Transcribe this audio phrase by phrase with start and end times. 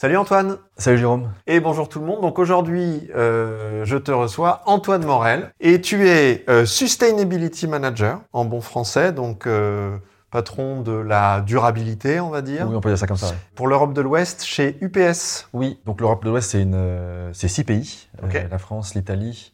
[0.00, 2.22] Salut Antoine Salut Jérôme Et bonjour tout le monde.
[2.22, 8.46] Donc aujourd'hui, euh, je te reçois Antoine Morel et tu es euh, Sustainability Manager en
[8.46, 9.98] bon français, donc euh,
[10.30, 12.66] patron de la durabilité, on va dire.
[12.66, 13.34] Oui, on peut dire ça comme ça.
[13.54, 15.50] Pour l'Europe de l'Ouest, chez UPS.
[15.52, 18.42] Oui, donc l'Europe de l'Ouest, c'est une, c'est six pays Ok.
[18.50, 19.52] la France, l'Italie,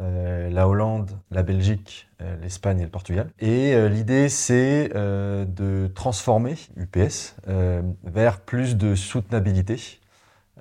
[0.00, 3.30] euh, la Hollande, la Belgique, euh, l'Espagne et le Portugal.
[3.38, 7.36] Et euh, l'idée, c'est de transformer UPS
[8.04, 10.00] vers plus de soutenabilité.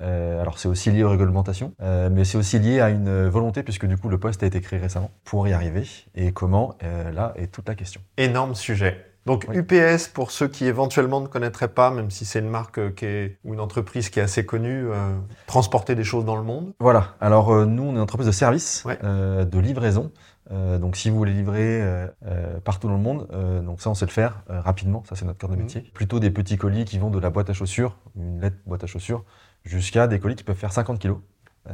[0.02, 3.98] Alors c'est aussi lié aux réglementations, mais c'est aussi lié à une volonté, puisque du
[3.98, 5.88] coup le poste a été créé récemment, pour y arriver.
[6.16, 8.02] Et comment, là est toute la question.
[8.18, 9.12] Énorme sujet.
[9.26, 9.58] Donc Oui.
[9.58, 13.05] UPS, pour ceux qui éventuellement ne connaîtraient pas, même si c'est une marque euh, qui
[13.05, 15.16] est, ou une entreprise qui est assez connue, euh,
[15.48, 16.73] transporter des choses dans le monde.
[16.80, 18.99] Voilà, alors euh, nous on est une entreprise de service, Ouais.
[19.04, 20.12] euh, de livraison.
[20.52, 21.82] Donc si vous voulez livrer
[22.63, 23.27] partout dans le monde,
[23.66, 25.62] donc ça on sait le faire rapidement, ça c'est notre cœur de Mhm.
[25.63, 25.82] métier.
[25.96, 28.88] Plutôt des petits colis qui vont de la boîte à chaussures, une lettre boîte à
[28.88, 29.24] chaussures,
[29.63, 31.18] jusqu'à des colis qui peuvent faire 50 kilos.
[31.70, 31.73] Euh,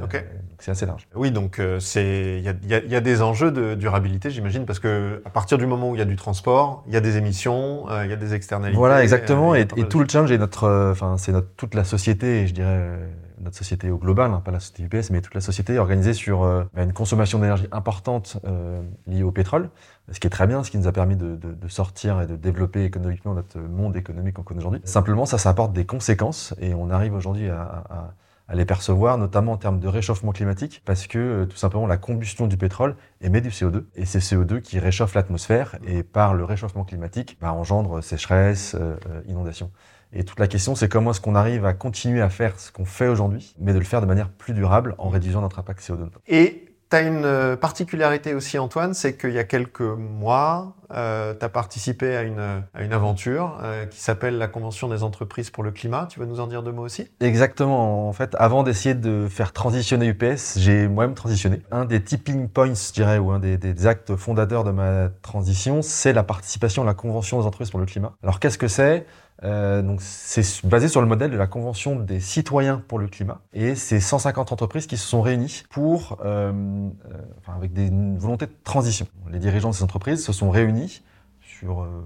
[0.59, 1.07] c'est assez large.
[1.15, 4.77] Oui, donc euh, c'est il y a, y y des enjeux de durabilité, j'imagine, parce
[4.79, 7.17] que à partir du moment où il y a du transport, il y a des
[7.17, 8.77] émissions, euh, il y a des externalités.
[8.77, 9.55] Voilà, exactement.
[9.55, 12.99] et tout le challenge est notre, enfin c'est notre toute la société, je dirais
[13.41, 16.13] notre société au global, hein, pas la société UPS, mais toute la société est organisée
[16.13, 19.69] sur euh, bah, une consommation d'énergie importante euh, liée au pétrole,
[20.11, 22.27] ce qui est très bien, ce qui nous a permis de, de- de sortir et
[22.27, 24.81] de développer économiquement notre monde économique qu'on connaît aujourd'hui.
[24.83, 28.13] Simplement, ça, ça apporte des conséquences, et on arrive aujourd'hui à, à-
[28.49, 31.97] à les percevoir, notamment en termes de réchauffement climatique, parce que euh, tout simplement la
[31.97, 36.43] combustion du pétrole émet du CO2, et c'est CO2 qui réchauffe l'atmosphère, et par le
[36.43, 39.71] réchauffement climatique, bah, engendre sécheresse, euh, euh, inondation.
[40.11, 42.85] Et toute la question, c'est comment est-ce qu'on arrive à continuer à faire ce qu'on
[42.85, 46.09] fait aujourd'hui, mais de le faire de manière plus durable en réduisant notre impact CO2.
[46.27, 51.35] Et tu as une euh, particularité aussi, Antoine, c'est qu'il y a quelques mois, euh,
[51.37, 55.71] tu as participé à une, aventure euh, qui s'appelle la Convention des entreprises pour le
[55.71, 56.07] climat.
[56.09, 57.07] Tu veux nous en dire deux mots aussi?
[57.19, 58.09] Exactement.
[58.09, 61.61] En fait, avant d'essayer de faire transitionner UPS, j'ai moi-même transitionné.
[61.71, 65.81] Un des tipping points, je dirais, ou un des, des actes fondateurs de ma transition,
[65.83, 68.13] c'est la participation à la Convention des entreprises pour le climat.
[68.23, 69.05] Alors, qu'est-ce que c'est?
[69.43, 73.39] Euh, donc, c'est basé sur le modèle de la Convention des citoyens pour le climat.
[73.53, 76.91] Et c'est 150 entreprises qui se sont réunies pour, euh, euh,
[77.39, 79.07] enfin, avec des, une volonté de transition.
[79.31, 81.03] Les dirigeants de ces entreprises se sont réunis
[81.41, 82.05] sur euh,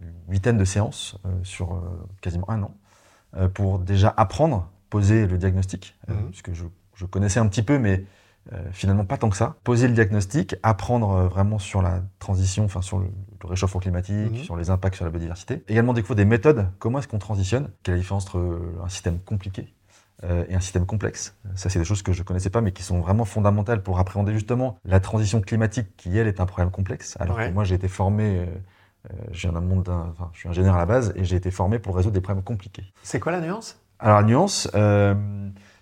[0.00, 1.82] une huitaine de séances, sur
[2.22, 2.74] quasiment un an,
[3.54, 6.28] pour déjà apprendre, poser le diagnostic, Mhm.
[6.30, 6.64] puisque je,
[6.94, 8.04] je connaissais un petit peu, mais
[8.52, 9.56] euh, finalement pas tant que ça.
[9.64, 13.06] Poser le diagnostic, apprendre euh, vraiment sur la transition, enfin sur le,
[13.42, 14.44] le réchauffement climatique, Mhm.
[14.44, 15.62] sur les impacts sur la biodiversité.
[15.68, 18.88] Également découvrir des méthodes, comment est-ce qu'on transitionne, quelle est la différence entre euh, un
[18.88, 19.72] système compliqué
[20.24, 21.36] euh, et un système complexe?
[21.54, 24.32] Ça, c'est des choses que je connaissais pas, mais qui sont vraiment fondamentales pour appréhender
[24.32, 27.16] justement la transition climatique, qui elle est un problème complexe.
[27.20, 27.48] Alors Ouais.
[27.48, 28.46] que moi, j'ai été formé,
[29.32, 31.50] je viens d'un monde, d'un- enfin, je suis ingénieur à la base, et j'ai été
[31.50, 32.84] formé pour résoudre des problèmes compliqués.
[33.02, 33.80] C'est quoi la nuance?
[33.98, 35.14] Alors, nuance, euh,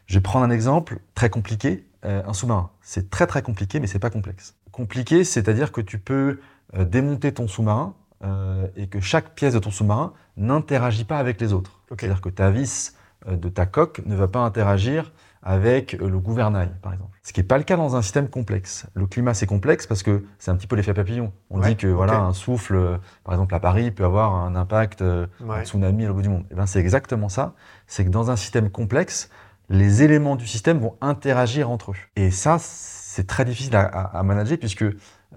[0.07, 1.85] je vais prendre un exemple très compliqué.
[2.05, 4.55] Euh, un sous-marin, c'est très très compliqué, mais c'est pas complexe.
[4.71, 6.39] Compliqué, c'est-à-dire que tu peux
[6.77, 7.95] euh, démonter ton sous-marin
[8.25, 11.81] euh, et que chaque pièce de ton sous-marin n'interagit pas avec les autres.
[11.89, 12.95] C'est-à-dire que ta vis
[13.29, 17.19] de ta coque ne va pas interagir avec le gouvernail, par exemple.
[17.23, 18.87] Ce qui n'est pas le cas dans un système complexe.
[18.95, 21.33] Le climat, c'est complexe parce que c'est un petit peu l'effet papillon.
[21.51, 25.01] On Ouais, dit que voilà, un souffle, par exemple à Paris, peut avoir un impact
[25.01, 25.27] Ouais.
[25.41, 26.45] un tsunami à l'autre bout du monde.
[26.51, 27.55] Et ben, c'est exactement ça.
[27.89, 29.31] C'est que dans un système complexe,
[29.69, 31.97] les éléments du système vont interagir entre eux.
[32.17, 34.85] Et ça, c'est très difficile à, manager puisque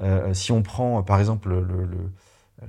[0.01, 2.11] euh, si on prend par exemple le, le-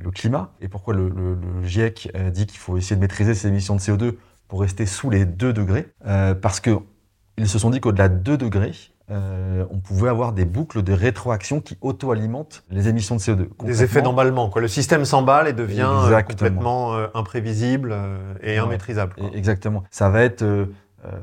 [0.02, 3.76] le climat et pourquoi le, GIEC euh, dit qu'il faut essayer de maîtriser ses émissions
[3.76, 4.14] de CO2
[4.48, 6.78] pour rester sous les 2 degrés, euh, parce que
[7.36, 8.72] ils se sont dit qu'au-delà de 2 degrés,
[9.10, 13.48] euh, on pouvait avoir des boucles de rétroaction qui auto-alimentent les émissions de CO2.
[13.64, 14.48] Des effets d'emballement.
[14.48, 14.62] Quoi.
[14.62, 16.22] Le système s'emballe et devient Exactement.
[16.24, 18.66] complètement euh, imprévisible euh, et Ouais.
[18.66, 19.14] immaîtrisable.
[19.14, 19.30] quoi.
[19.34, 19.84] Exactement.
[19.90, 20.42] Ça va être,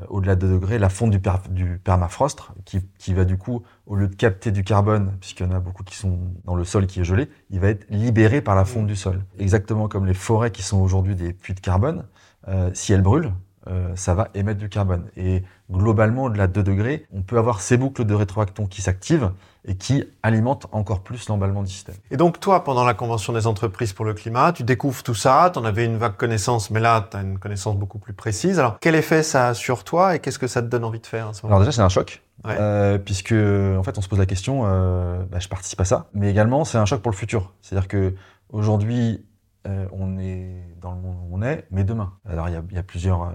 [0.10, 3.64] au-delà de 2 degrés, la fonte du, per- du permafrost, qui, qui va du coup,
[3.86, 6.64] au lieu de capter du carbone, puisqu'il y en a beaucoup qui sont dans le
[6.66, 8.88] sol qui est gelé, il va être libéré par la fonte Mm.
[8.88, 9.24] du sol.
[9.38, 12.06] Exactement comme les forêts qui sont aujourd'hui des puits de carbone,
[12.48, 13.32] euh, si elles brûlent,
[13.70, 15.06] euh, ça va émettre du carbone.
[15.16, 19.32] Et globalement, au-delà de 2 degrés, on peut avoir ces boucles de rétroaction qui s'activent
[19.66, 21.96] et qui alimentent encore plus l'emballement du système.
[22.10, 25.52] Et donc, toi, pendant la Convention des entreprises pour le climat, tu découvres tout ça,
[25.54, 28.58] tu en avais une vague connaissance, mais là, tu as une connaissance beaucoup plus précise.
[28.60, 31.08] Alors, quel effet ça a sur toi et qu'est-ce que ça te donne envie de
[31.08, 31.56] faire à ce moment?
[31.56, 32.24] Alors déjà, c'est un choc.
[32.46, 32.56] Ouais.
[32.58, 36.08] Euh, puisque en fait, on se pose la question, euh, bah, je participe à ça,
[36.14, 37.54] mais également c'est un choc pour le futur.
[37.62, 38.16] C'est-à-dire que
[38.52, 39.26] aujourd'hui,
[39.68, 42.14] euh, on est dans le monde où on est, mais demain.
[42.26, 43.34] Alors il y a, plusieurs euh,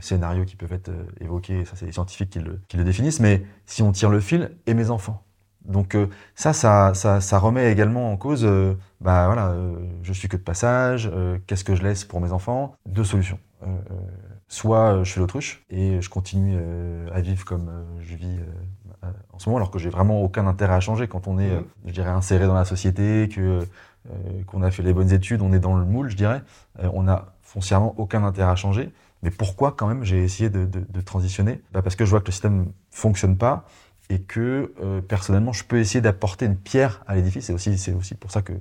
[0.00, 2.38] scénarios qui peuvent être euh, évoqués, ça c'est les scientifiques qui
[2.76, 5.22] le, définissent, mais si on tire le fil, et mes enfants.
[5.66, 5.96] Donc
[6.36, 8.48] ça, ça, ça, ça remet également en cause,
[9.00, 9.52] bah voilà,
[10.02, 11.10] je suis que de passage,
[11.48, 12.76] qu'est-ce que je laisse pour mes enfants?
[12.86, 13.40] Deux solutions.
[14.46, 16.56] Soit je fais l'autruche et je continue
[17.12, 17.68] à vivre comme
[17.98, 18.38] je vis
[19.32, 21.64] en ce moment, alors que j'ai vraiment aucun intérêt à changer quand on est, mmh.
[21.86, 23.60] je dirais, inséré dans la société, que
[24.46, 26.40] qu'on a fait les bonnes études, on est dans le moule, je dirais.
[26.78, 28.92] on a foncièrement aucun intérêt à changer.
[29.22, 31.60] Mais pourquoi quand même j'ai essayé de, transitionner?
[31.72, 33.64] Bah Parce que je vois que le système fonctionne pas
[34.08, 37.46] et que euh, personnellement je peux essayer d'apporter une pierre à l'édifice.
[37.46, 38.52] C'est aussi, c'est aussi pour ça que,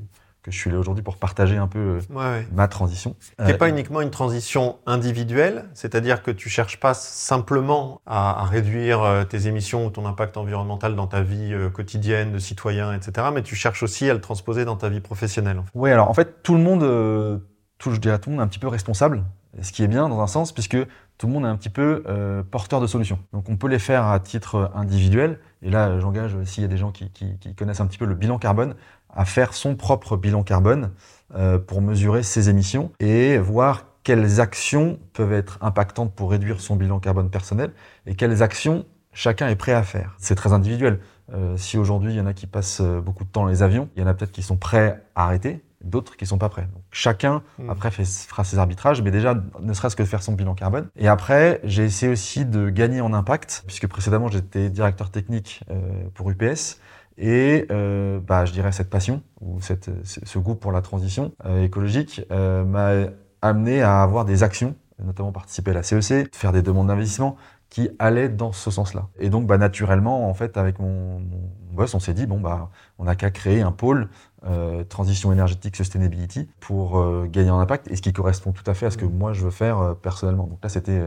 [0.45, 3.15] que je suis là aujourd'hui pour partager un peu euh, ma transition.
[3.39, 9.23] n'est pas uniquement une transition individuelle, c'est-à-dire que tu cherches pas simplement à, réduire euh,
[9.23, 13.55] tes émissions ou ton impact environnemental dans ta vie quotidienne de citoyen, etc., mais tu
[13.55, 15.63] cherches aussi à le transposer dans ta vie professionnelle.
[15.73, 17.41] Oui, alors en fait tout le monde,
[17.79, 19.23] tout, je dirais tout le monde est un petit peu responsable
[19.61, 20.77] ce qui est bien dans un sens, puisque
[21.17, 23.19] tout le monde est un petit peu euh, porteur de solutions.
[23.33, 26.77] Donc on peut les faire à titre individuel, et là j'engage, s'il y a des
[26.77, 27.09] gens qui,
[27.57, 28.75] connaissent un petit peu le bilan carbone,
[29.15, 30.91] à faire son propre bilan carbone
[31.35, 36.75] euh, pour mesurer ses émissions et voir quelles actions peuvent être impactantes pour réduire son
[36.75, 37.71] bilan carbone personnel
[38.05, 40.15] et quelles actions chacun est prêt à faire.
[40.19, 40.99] C'est très individuel.
[41.33, 43.89] Euh, si aujourd'hui il y en a qui passent beaucoup de temps dans les avions,
[43.95, 46.67] il y en a peut-être qui sont prêts à arrêter, d'autres qui sont pas prêts.
[46.73, 47.69] Donc, chacun hmm.
[47.69, 50.89] après fera ses arbitrages, mais déjà ne serait-ce que de faire son bilan carbone.
[50.97, 56.03] Et après, j'ai essayé aussi de gagner en impact, puisque précédemment j'étais directeur technique euh,
[56.13, 56.79] pour UPS.
[57.17, 61.63] Et euh, bah, je dirais cette passion ou cette, ce goût pour la transition euh,
[61.63, 62.91] écologique m'a
[63.41, 67.37] amené à avoir des actions, notamment participer à la CEC, faire des demandes d'investissement
[67.69, 69.07] qui allaient dans ce sens-là.
[69.19, 71.41] Et donc, bah, naturellement, en fait, avec mon, mon
[71.73, 74.09] boss, on s'est dit bon bah, on n'a qu'à créer un pôle
[74.47, 78.73] euh, transition énergétique, sustainability, pour euh, gagner en impact, et ce qui correspond tout à
[78.73, 80.47] fait à ce que moi je veux faire euh, personnellement.
[80.47, 81.01] Donc là, c'était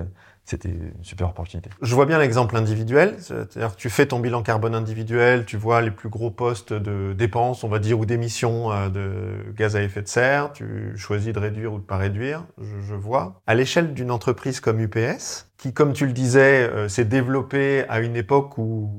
[0.49, 1.69] c'était une super opportunité.
[1.83, 5.91] Je vois bien l'exemple individuel, c'est-à-dire tu fais ton bilan carbone individuel, tu vois les
[5.91, 10.09] plus gros postes de dépenses, on va dire, ou d'émissions de gaz à effet de
[10.09, 13.43] serre, tu choisis de réduire ou de pas réduire, je, je vois.
[13.47, 18.17] À l'échelle d'une entreprise comme UPS, qui, comme tu le disais, s'est développée à une
[18.17, 18.91] époque où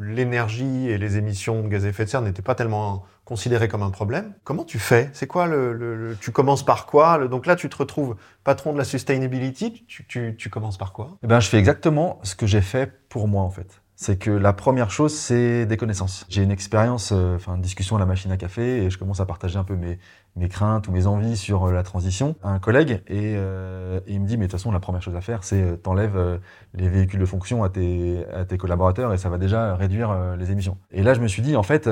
[0.00, 3.82] l'énergie et les émissions de gaz à effet de serre n'étaient pas tellement considérées comme
[3.82, 4.32] un problème.
[4.42, 5.10] Comment tu fais?
[5.12, 7.28] C'est quoi le, Tu commences par quoi?
[7.28, 9.84] Donc là, tu te retrouves patron de la sustainability.
[9.86, 11.18] Tu, tu commences par quoi?
[11.22, 14.30] Eh ben, je fais exactement ce que j'ai fait pour moi en fait c'est que
[14.30, 16.24] la première chose, c'est des connaissances.
[16.28, 19.18] J'ai une expérience, euh, enfin, une discussion à la machine à café, et je commence
[19.18, 19.98] à partager un peu mes,
[20.36, 24.20] mes craintes ou mes envies sur euh, la transition à un collègue, et, euh, il
[24.20, 26.38] me dit, mais de toute façon, la première chose à faire, c'est t'enlèves
[26.74, 30.52] les véhicules de fonction à tes, à tes collaborateurs, et ça va déjà réduire les
[30.52, 30.78] émissions.
[30.92, 31.90] Et là, je me suis dit, en fait,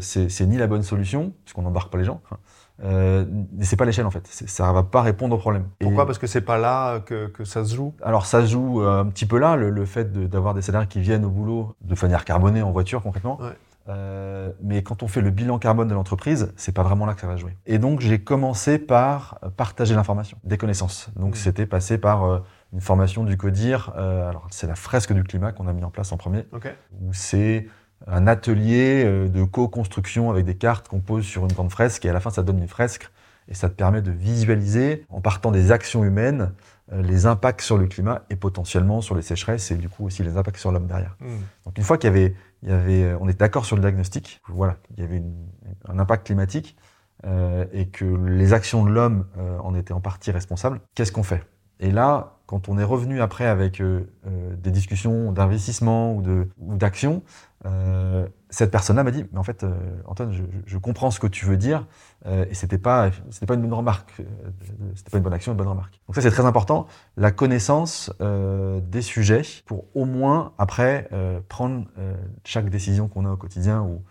[0.00, 2.22] c'est ni la bonne solution, puisqu'on n'embarque pas les gens,
[2.82, 3.24] euh,
[3.60, 4.26] c'est pas l'échelle en fait.
[4.26, 5.64] Ça va pas répondre au problème.
[5.78, 6.06] Pourquoi?
[6.06, 7.94] Parce que c'est pas là que, que, ça se joue?
[8.02, 11.00] Alors ça se joue euh, un petit peu là, le, fait d'avoir des salariés qui
[11.00, 13.38] viennent au boulot de manière carbonée en voiture concrètement.
[13.88, 17.20] Euh, mais quand on fait le bilan carbone de l'entreprise, c'est pas vraiment là que
[17.20, 17.56] ça va jouer.
[17.66, 21.10] Et donc j'ai commencé par partager l'information, des connaissances.
[21.16, 21.36] Donc mmh.
[21.36, 22.38] c'était passé par euh,
[22.72, 23.92] une formation du CODIR.
[23.96, 26.44] alors c'est la fresque du climat qu'on a mis en place en premier.
[26.52, 26.70] Okay.
[27.00, 27.66] Où c'est
[28.06, 32.10] un atelier euh, de co-construction avec des cartes qu'on pose sur une grande fresque et
[32.10, 33.10] à la fin ça donne une fresque
[33.48, 36.52] et ça te permet de visualiser en partant des actions humaines
[36.92, 40.22] euh, les impacts sur le climat et potentiellement sur les sécheresses et du coup aussi
[40.22, 41.16] les impacts sur l'homme derrière.
[41.20, 41.40] Hmm.
[41.66, 43.82] Donc une fois qu'il y avait, il y avait, euh, on était d'accord sur le
[43.82, 45.22] diagnostic, voilà, il y avait
[45.88, 46.76] un impact climatique
[47.74, 49.26] et que les actions de l'homme
[49.62, 51.44] en étaient en partie responsables, qu'est-ce qu'on fait?
[51.80, 54.04] Et là, quand on est revenu après avec euh,
[54.56, 57.22] des discussions d'investissement ou de ou d'action,
[57.66, 59.66] euh, cette personne-là m'a dit mais en fait
[60.06, 61.86] Antoine je, je, comprends ce que tu veux dire
[62.26, 64.22] et c'était pas c'était pas une bonne remarque
[64.94, 66.86] c'était pas une bonne action une bonne remarque donc ça c'est très important
[67.16, 71.08] la connaissance des sujets pour au moins après
[71.48, 71.84] prendre
[72.44, 74.02] chaque décision qu'on a au quotidien ou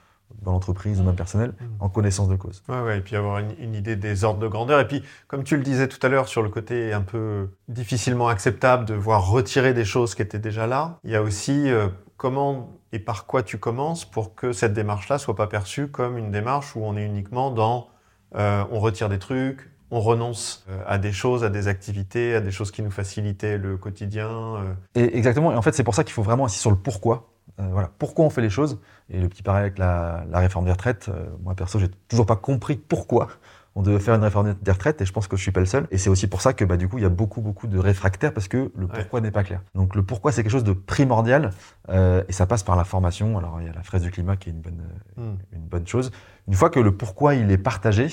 [0.41, 1.65] dans l'entreprise ou même personnel, mmh.
[1.79, 2.63] en connaissance de cause.
[2.69, 4.79] Ouais, ouais, et puis avoir une, idée des ordres de grandeur.
[4.79, 8.27] Et puis, comme tu le disais tout à l'heure, sur le côté un peu difficilement
[8.27, 11.87] acceptable de voir retirer des choses qui étaient déjà là, il y a aussi euh,
[12.19, 16.29] comment et par quoi tu commences pour que cette démarche-là soit pas perçue comme une
[16.29, 17.87] démarche où on est uniquement dans
[18.35, 22.41] euh, on retire des trucs, on renonce euh, à des choses, à des activités, à
[22.41, 24.77] des choses qui nous facilitaient le quotidien.
[24.93, 25.51] Et exactement.
[25.51, 27.29] Et en fait, c'est pour ça qu'il faut vraiment insister sur le pourquoi.
[27.59, 28.79] Euh, voilà, pourquoi on fait les choses.
[29.09, 32.35] Et le petit pareil avec la, réforme des retraites, euh, moi perso, j'ai toujours pas
[32.35, 33.29] compris pourquoi
[33.75, 35.65] on devait faire une réforme des retraites et je pense que je suis pas le
[35.65, 35.87] seul.
[35.91, 37.77] Et c'est aussi pour ça que bah, du coup, il y a beaucoup, beaucoup de
[37.77, 39.61] réfractaires parce que le pourquoi n'est pas clair.
[39.75, 41.51] Donc le pourquoi, c'est quelque chose de primordial
[41.89, 43.37] euh, et ça passe par la formation.
[43.37, 44.83] Alors il y a la fraise du climat qui est une bonne,
[45.17, 45.35] hmm.
[45.53, 46.11] une bonne chose.
[46.47, 48.07] Une fois que le pourquoi il est partagé,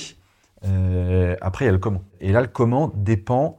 [1.41, 2.03] après il y a le comment.
[2.21, 3.59] Et là, le comment dépend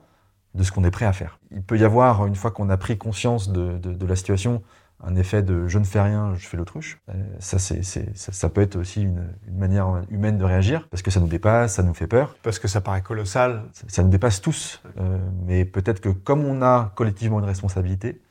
[0.54, 1.40] de ce qu'on est prêt à faire.
[1.52, 4.64] Il peut y avoir, une fois qu'on a pris conscience de, de la situation,
[5.04, 7.00] un effet de je ne fais rien, je fais l'autruche.
[7.10, 11.04] Euh, ça, c'est, ça, ça peut être aussi une, une manière humaine de réagir, parce
[11.04, 12.36] que ça nous dépasse, ça nous fait peur.
[12.44, 13.64] Parce que ça paraît colossal.
[13.74, 14.82] Ça, ça nous dépasse tous.
[15.00, 18.22] Euh, mais peut-être que comme on a collectivement une responsabilité,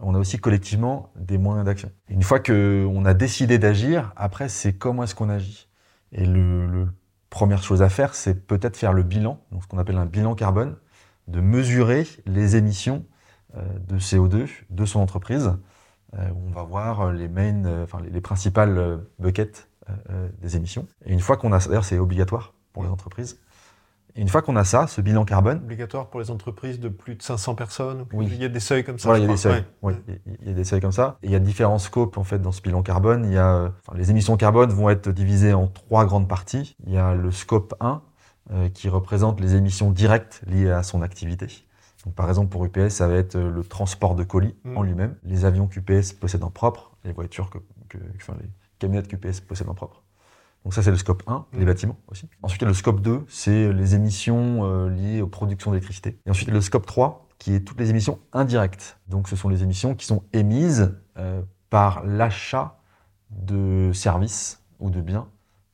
[0.00, 1.90] on a aussi collectivement des moyens d'action.
[2.08, 5.68] Une fois qu'on a décidé d'agir, après, c'est comment est-ce qu'on agit.
[6.12, 6.88] Et le, le
[7.30, 10.34] première chose à faire, c'est peut-être faire le bilan, donc ce qu'on appelle un bilan
[10.34, 10.76] carbone,
[11.28, 13.04] de mesurer les émissions
[13.56, 15.52] euh, de CO2 de son entreprise.
[16.18, 19.68] Euh, on va voir les main, euh, enfin les, les principales euh, buckets
[20.40, 20.86] des émissions.
[21.04, 23.38] Et une fois qu'on a, d'ailleurs, c'est obligatoire pour les entreprises.
[24.16, 27.16] Et une fois qu'on a ça, ce bilan carbone, Obligatoire pour les entreprises de plus
[27.16, 28.06] de 500 personnes.
[28.14, 28.26] Oui.
[28.30, 29.08] Il y a des seuils comme ça.
[29.08, 29.64] Voilà, il y a des seuils.
[29.82, 29.94] Ouais.
[30.06, 31.18] Oui, il y a- des seuils comme ça.
[31.22, 33.24] Et il y a différents scopes en fait dans ce bilan carbone.
[33.26, 36.76] Il y a, enfin, les émissions carbone vont être divisées en trois grandes parties.
[36.86, 38.02] Il y a le scope 1
[38.52, 41.46] euh, qui représente les émissions directes liées à son activité.
[42.04, 44.76] Donc, par exemple, pour UPS, ça va être euh, le transport de colis Mm.
[44.76, 47.58] en lui-même, les avions qu'UPS possède en propre, les voitures que,
[47.88, 50.02] que- enfin, les camionnettes qu'UPS possède en propre.
[50.64, 51.66] Donc ça, c'est le scope 1, les Mm.
[51.66, 52.28] bâtiments aussi.
[52.42, 56.18] Ensuite, il y a le scope 2, c'est les émissions euh, liées aux productions d'électricité.
[56.26, 58.98] Et ensuite, il y a le scope 3, qui est toutes les émissions indirectes.
[59.08, 62.78] Donc ce sont les émissions qui sont émises euh, par l'achat
[63.30, 65.26] de services ou de biens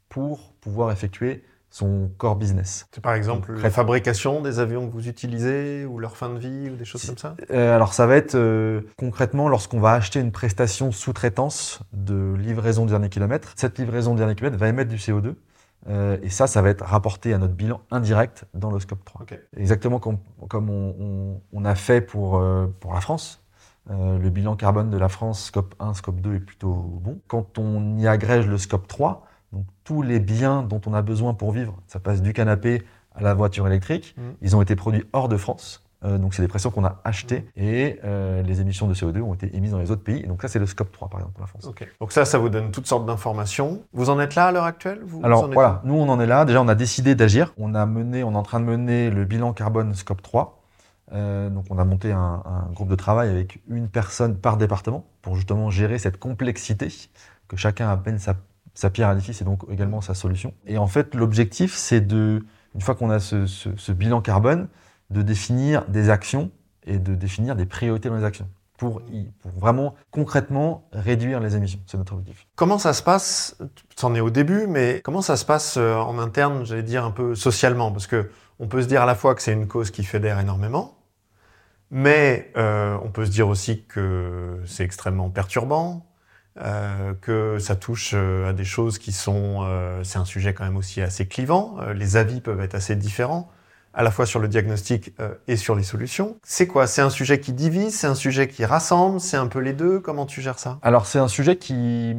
[0.09, 2.87] pour pouvoir effectuer son core business.
[2.93, 6.69] C'est par exemple la fabrication des avions que vous utilisez ou leur fin de vie
[6.71, 10.19] ou des choses comme ça Euh, alors ça va être euh, concrètement lorsqu'on va acheter
[10.21, 13.53] une prestation sous-traitance de livraison de dernier kilomètre.
[13.57, 15.35] Cette livraison de dernier kilomètre va émettre du CO2.
[15.89, 19.23] euh, et ça, ça va être rapporté à notre bilan indirect dans le scope 3.
[19.23, 19.39] Ok.
[19.57, 22.43] Exactement comme, comme on, on- on a fait pour,
[22.81, 23.43] pour la France.
[23.89, 27.19] Le bilan carbone de la France, scope 1, scope 2 est plutôt bon.
[27.29, 31.35] Quand on y agrège le scope 3, donc tous les biens dont on a besoin
[31.35, 32.83] pour vivre, ça passe du canapé
[33.15, 34.35] à la voiture électrique, Mhm.
[34.43, 35.83] ils ont été produits hors de France.
[36.03, 39.35] Euh, donc c'est des pressions qu'on a achetées et euh, les émissions de CO2 ont
[39.35, 40.21] été émises dans les autres pays.
[40.23, 41.67] Et donc ça c'est le scope 3 par exemple pour la France.
[41.67, 41.87] Ok.
[42.01, 43.83] Donc ça, ça vous donne toutes sortes d'informations.
[43.93, 45.01] Vous en êtes là à l'heure actuelle?
[45.05, 46.47] Vous, vous Alors en êtes voilà, nous on en est là.
[46.47, 47.53] Déjà on a décidé d'agir.
[47.59, 50.63] On a mené, on est en train de mener le bilan carbone scope 3.
[51.13, 55.05] Euh, donc on a monté un, un groupe de travail avec une personne par département
[55.21, 56.89] pour justement gérer cette complexité
[57.49, 58.37] que chacun amène sa,
[58.81, 60.55] sa pierre à l'édifice et donc également sa solution.
[60.67, 62.45] Et en fait l'objectif c'est de,
[62.75, 64.69] une fois qu'on a ce, bilan carbone,
[65.11, 66.51] de définir des actions
[66.87, 69.03] et de définir des priorités dans les actions pour
[69.45, 71.81] vraiment concrètement réduire les émissions.
[71.85, 72.47] C'est notre objectif.
[72.57, 73.59] Comment ça se passe
[73.95, 77.11] C'en est au début, mais comment ça se passe euh, en interne, j'allais dire un
[77.11, 77.93] peu socialement?
[77.93, 80.39] Parce que on peut se dire à la fois que c'est une cause qui fédère
[80.41, 80.97] énormément,
[81.91, 86.07] mais euh, on peut se dire aussi que c'est extrêmement perturbant,
[86.59, 89.61] euh, que ça touche euh, à des choses qui sont...
[89.63, 93.51] euh, c'est un sujet quand même aussi assez clivant, les avis peuvent être assez différents
[93.93, 95.13] à la fois sur le diagnostic
[95.49, 96.37] et sur les solutions.
[96.45, 96.87] C'est quoi?
[96.87, 99.99] C'est un sujet qui divise, c'est un sujet qui rassemble, c'est un peu les deux?
[99.99, 100.79] Comment tu gères ça?
[100.83, 102.15] Alors c'est un sujet qui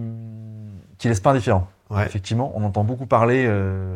[0.97, 1.69] qui laisse pas indifférent.
[1.89, 2.05] Ouais.
[2.05, 3.95] Effectivement, on entend beaucoup parler, euh,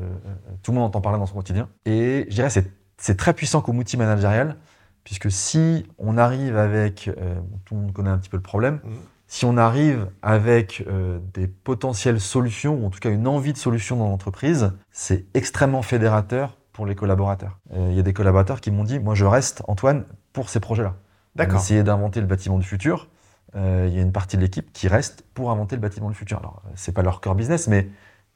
[0.64, 1.68] tout le monde entend parler dans son quotidien.
[1.86, 4.56] Et je dirais c'est c'est très puissant comme outil managérial,
[5.04, 8.80] puisque si on arrive avec, euh, tout le monde connaît un petit peu le problème,
[8.86, 8.94] Mhm.
[9.36, 13.58] Si on arrive avec euh, des potentielles solutions, ou en tout cas une envie de
[13.58, 17.60] solution dans l'entreprise, c'est extrêmement fédérateur pour les collaborateurs.
[17.74, 20.62] Euh, Il y a des collaborateurs qui m'ont dit, moi je reste, Antoine, pour ces
[20.62, 20.96] projets-là.
[21.36, 21.60] D'accord.
[21.60, 23.10] Essayer d'inventer le bâtiment du futur.
[23.58, 26.16] Euh, il y a une partie de l'équipe qui reste pour inventer le bâtiment du
[26.16, 26.40] futur.
[26.40, 27.90] Alors, c'est pas leur core business, mais,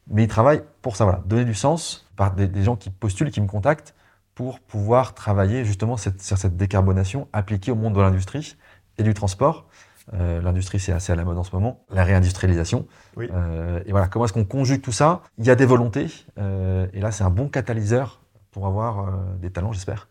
[0.10, 1.06] mais ils travaillent pour ça.
[1.06, 3.96] Voilà, donner du sens par des, des gens qui postulent, qui me contactent
[4.36, 8.58] pour pouvoir travailler justement cette- sur cette décarbonation appliquée au monde de l'industrie
[8.98, 9.69] et du transport.
[10.14, 11.84] Euh, l'industrie, c'est assez à la mode en ce moment.
[11.92, 12.88] La réindustrialisation.
[13.16, 13.30] Oui.
[13.34, 15.22] Euh, et voilà, comment est-ce qu'on conjugue tout ça?
[15.38, 16.08] Il y a des volontés.
[16.40, 20.10] euh, et là, c'est un bon catalyseur pour avoir des talents, j'espère,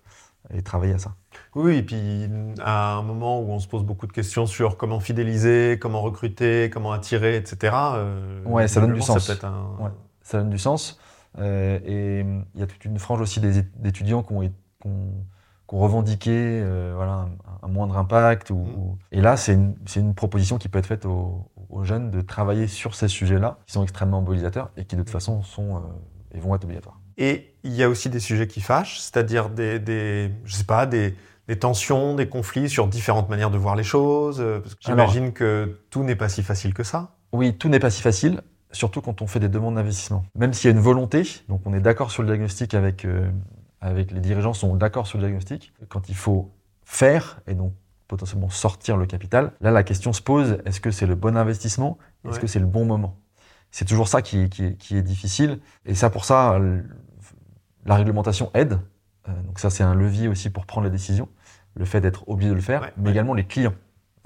[0.54, 1.14] et travailler à ça.
[1.56, 2.30] Oui, et puis
[2.62, 6.70] à un moment où on se pose beaucoup de questions sur comment fidéliser, comment recruter,
[6.72, 7.74] comment attirer, etc.
[8.46, 9.26] Ouais, ça donne du sens.
[9.32, 9.90] ça un- Ouais.
[10.22, 11.00] ça donne du sens.
[11.36, 14.52] Et hum, il y a toute une frange aussi des é- d'étudiants qui ont, qui
[14.86, 15.24] ont-
[15.68, 17.28] qui ont revendiqué euh, voilà, un,
[17.62, 18.50] un moindre impact.
[18.50, 18.74] Ou, Mm.
[18.78, 22.66] ou- Et là, c'est une, proposition qui peut être faite aux, aux jeunes de travailler
[22.66, 25.80] sur ces sujets-là, qui sont extrêmement mobilisateurs et qui de toute façon sont, euh,
[26.34, 26.98] et vont être obligatoires.
[27.18, 30.86] Et il y a aussi des sujets qui fâchent, c'est-à-dire des, des, je sais pas,
[30.86, 31.16] des,
[31.48, 34.40] des tensions, des conflits sur différentes manières de voir les choses.
[34.40, 37.16] euh, j'imagine que tout n'est pas si facile que ça.
[37.32, 38.40] Oui, tout n'est pas si facile,
[38.72, 40.22] surtout quand on fait des demandes d'investissement.
[40.34, 43.28] Même s'il y a une volonté, donc on est d'accord sur le diagnostic avec, euh,
[43.80, 46.50] avec les dirigeants, sont d'accord sur le diagnostic, quand il faut
[46.84, 47.72] faire et donc
[48.08, 51.98] potentiellement sortir le capital, là la question se pose, est-ce que c'est le bon investissement?
[52.24, 52.40] Est-ce Ouais.
[52.40, 53.16] que c'est le bon moment?
[53.70, 55.60] C'est toujours ça qui, qui, qui est difficile.
[55.84, 56.58] Et ça, pour ça,
[57.84, 58.78] la réglementation aide.
[59.28, 61.28] Euh, donc ça, c'est un levier aussi pour prendre les décisions,
[61.74, 63.10] le fait d'être obligé de le faire, Ouais, mais ouais.
[63.10, 63.74] également les clients.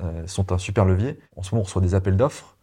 [0.01, 1.19] euh, sont un super levier.
[1.37, 2.57] En ce moment, on reçoit des appels d'offres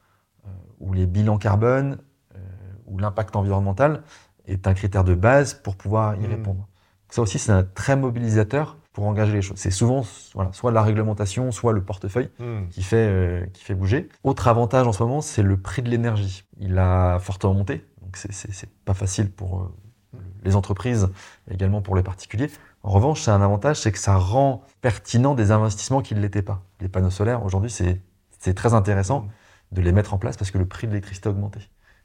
[0.46, 1.98] euh, où les bilans carbone
[2.36, 2.40] euh,
[2.88, 4.02] ou l'impact environnemental
[4.46, 6.32] est un critère de base pour pouvoir y Mm.
[6.32, 6.68] répondre.
[7.10, 9.58] Ça aussi, c'est un très mobilisateur pour engager les choses.
[9.58, 10.04] C'est souvent
[10.36, 12.68] voilà, soit la réglementation, soit le portefeuille Hmm.
[12.70, 14.10] qui fait, euh, qui fait bouger.
[14.24, 16.44] Autre avantage en ce moment, c'est le prix de l'énergie.
[16.58, 21.10] Il a fortement monté, donc c'est- pas facile pour euh, les entreprises,
[21.50, 22.50] et également pour les particuliers.
[22.84, 26.42] En revanche, c'est un avantage, c'est que ça rend pertinent des investissements qui ne l'étaient
[26.42, 26.64] pas.
[26.82, 28.02] Les panneaux solaires, aujourd'hui, c'est
[28.42, 29.28] c'est très intéressant
[29.74, 31.60] de les mettre en place parce que le prix de l'électricité a augmenté.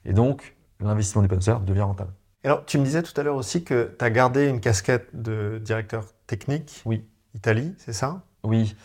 [0.04, 2.12] Et donc, l'investissement des panneaux solaires devient rentable.
[2.44, 5.58] Alors, tu me disais tout à l'heure aussi que tu as gardé une casquette de
[5.64, 6.82] directeur technique.
[6.84, 7.04] Oui.
[7.34, 8.22] Italie, c'est ça?
[8.44, 8.76] Oui.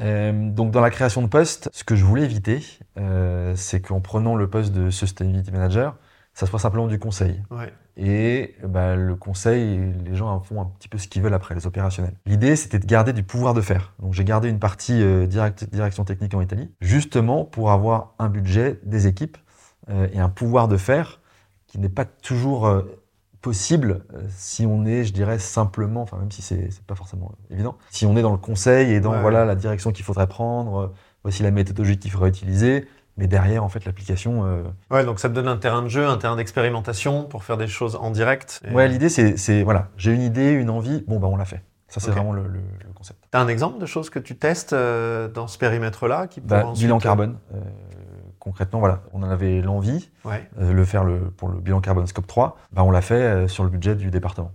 [0.00, 2.64] Euh, donc dans la création de poste, ce que je voulais éviter,
[2.98, 5.96] euh, c'est qu'en prenant le poste de Sustainability Manager,
[6.32, 7.42] ça soit simplement du conseil.
[7.50, 7.70] Ouais.
[7.98, 11.54] Et bah, le conseil, les gens en font un petit peu ce qu'ils veulent après,
[11.54, 12.14] les opérationnels.
[12.24, 13.92] L'idée, c'était de garder du pouvoir de faire.
[13.98, 18.30] Donc j'ai gardé une partie euh, direct- direction technique en Italie, justement pour avoir un
[18.30, 19.36] budget, des équipes
[19.90, 21.20] euh, et un pouvoir de faire
[21.66, 22.82] qui n'est pas toujours euh,
[23.42, 27.32] possible euh, si on est, je dirais, simplement, enfin même si c'est c'est pas forcément
[27.50, 29.20] évident, si on est dans le conseil et dans Ouais.
[29.20, 30.86] voilà la direction qu'il faudrait prendre, euh,
[31.24, 32.86] voici la méthodologie qu'il faudrait utiliser,
[33.18, 34.46] mais derrière en fait l'application.
[34.46, 37.58] euh, Ouais, donc ça te donne un terrain de jeu, un terrain d'expérimentation pour faire
[37.58, 38.62] des choses en direct.
[38.66, 41.62] Et Ouais, l'idée c'est voilà, j'ai une idée, une envie, bon bah on l'a fait.
[41.88, 43.18] Ça c'est vraiment le, le- le concept.
[43.30, 46.86] T'as un exemple de choses que tu testes euh, dans ce périmètre-là qui Bah, ensuite-
[46.86, 47.36] bilan carbone.
[47.54, 47.58] euh,
[48.42, 50.48] concrètement, voilà, on en avait l'envie, Ouais.
[50.58, 53.46] euh, le faire le, pour le bilan carbone scope 3, bah, on l'a fait euh,
[53.48, 54.52] sur le budget du département.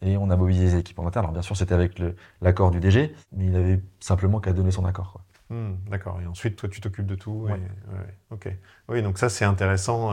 [0.00, 1.24] Et on a mobilisé les équipes en interne.
[1.24, 2.00] Alors bien sûr, c'était avec
[2.40, 5.10] l'accord du DG, mais il avait simplement qu'à donner son accord.
[5.10, 5.22] quoi.
[5.50, 6.20] Hmm, D'accord.
[6.22, 7.46] Et ensuite, toi, tu t'occupes de tout.
[7.48, 7.58] et- Ouais.
[7.58, 8.48] ouais, Ok.
[8.88, 10.12] Oui, donc ça, c'est intéressant.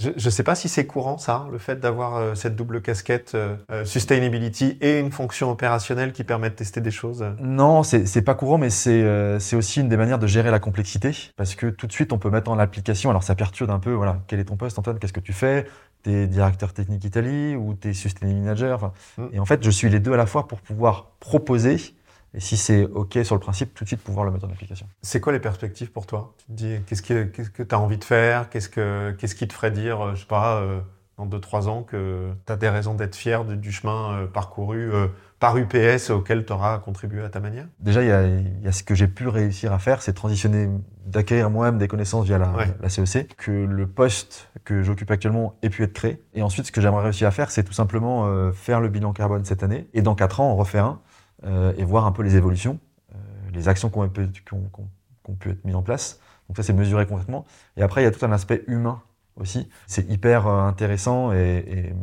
[0.00, 0.12] Euh.
[0.16, 3.32] Je ne sais pas si c'est courant, ça, le fait d'avoir euh, cette double casquette
[3.34, 7.24] euh, euh, sustainability et une fonction opérationnelle qui permet de tester des choses.
[7.40, 11.12] Non, c'est pas courant, mais c'est euh, aussi une des manières de gérer la complexité,
[11.36, 13.10] parce que tout de suite, on peut mettre en application.
[13.10, 13.92] Alors, ça perturbe un peu.
[13.92, 15.66] Voilà, quel est ton poste, Antoine Qu'est-ce que tu fais?
[16.02, 18.92] T'es directeur technique Italie ou t'es sustainability manager?
[19.18, 19.26] Mm.
[19.34, 21.94] Et en fait, je suis les deux à la fois pour pouvoir proposer.
[22.34, 24.86] Et si c'est OK sur le principe, tout de suite pouvoir le mettre en application.
[25.02, 26.34] C'est quoi les perspectives pour toi?
[26.38, 28.48] Tu te dis, qu'est-ce que tu as envie de faire?
[28.48, 30.80] Qu'est-ce que qu'est-ce qui te ferait dire, euh, je sais pas, euh,
[31.18, 34.90] dans 2-3 ans, que tu as des raisons d'être fier du, du chemin euh, parcouru
[34.94, 35.08] euh,
[35.40, 37.66] par UPS auquel tu auras contribué à ta manière?
[37.80, 40.14] Déjà, il y a, il y a ce que j'ai pu réussir à faire, c'est
[40.14, 40.70] transitionner,
[41.04, 42.72] d'acquérir moi-même des connaissances via la, Ouais.
[42.80, 46.22] la CEC, que le poste que j'occupe actuellement ait pu être créé.
[46.32, 49.44] Et ensuite, ce que j'aimerais réussir à faire, c'est tout simplement faire le bilan carbone
[49.44, 51.00] cette année, et dans quatre ans, en refaire un,
[51.44, 52.78] et voir un peu les évolutions,
[53.14, 53.18] euh,
[53.52, 56.20] les actions qui ont, pu- être mises en place.
[56.48, 57.44] Donc ça, c'est mesuré concrètement.
[57.76, 59.02] Et après, il y a tout un aspect humain
[59.36, 59.68] aussi.
[59.86, 61.94] C'est hyper euh, intéressant et,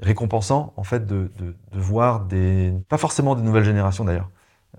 [0.00, 1.30] récompensant, en fait, de,
[1.72, 2.72] voir des...
[2.88, 4.30] Pas forcément des nouvelles générations, d'ailleurs,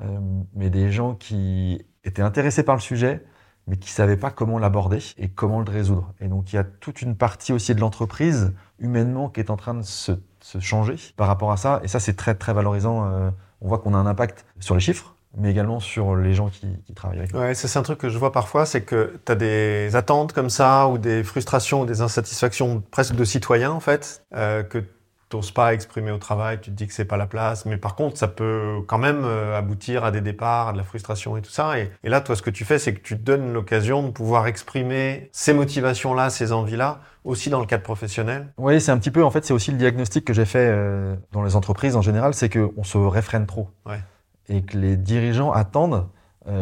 [0.01, 0.19] euh,
[0.53, 3.25] mais des gens qui étaient intéressés par le sujet,
[3.67, 6.13] mais qui savaient pas comment l'aborder et comment le résoudre.
[6.19, 9.57] Et donc il y a toute une partie aussi de l'entreprise, humainement, qui est en
[9.57, 10.13] train de se,
[10.59, 11.81] changer par rapport à ça.
[11.83, 13.05] Et ça, c'est très très valorisant.
[13.05, 13.29] Euh,
[13.61, 16.67] on voit qu'on a un impact sur les chiffres, mais également sur les gens qui,
[16.95, 17.39] travaillent avec nous.
[17.39, 20.49] Ouais, c'est un truc que je vois parfois, c'est que tu as des attentes comme
[20.49, 24.83] ça, ou des frustrations, ou des insatisfactions presque de citoyens en fait, euh, que
[25.29, 27.95] t'oses pas exprimer au travail, tu te dis que c'est pas la place, mais par
[27.95, 31.41] contre ça peut quand même euh, aboutir à des départs, à de la frustration et
[31.41, 31.79] tout ça.
[31.79, 34.09] Et, et là, toi, ce que tu fais, c'est que tu te donnes l'occasion de
[34.09, 38.51] pouvoir exprimer ces motivations-là, ces envies-là, aussi dans le cadre professionnel.
[38.57, 41.15] Oui, c'est un petit peu, en fait, c'est aussi le diagnostic que j'ai fait euh,
[41.31, 43.69] dans les entreprises en général, c'est qu'on se réfrène trop.
[43.85, 43.99] Ouais.
[44.47, 46.07] Et que les dirigeants attendent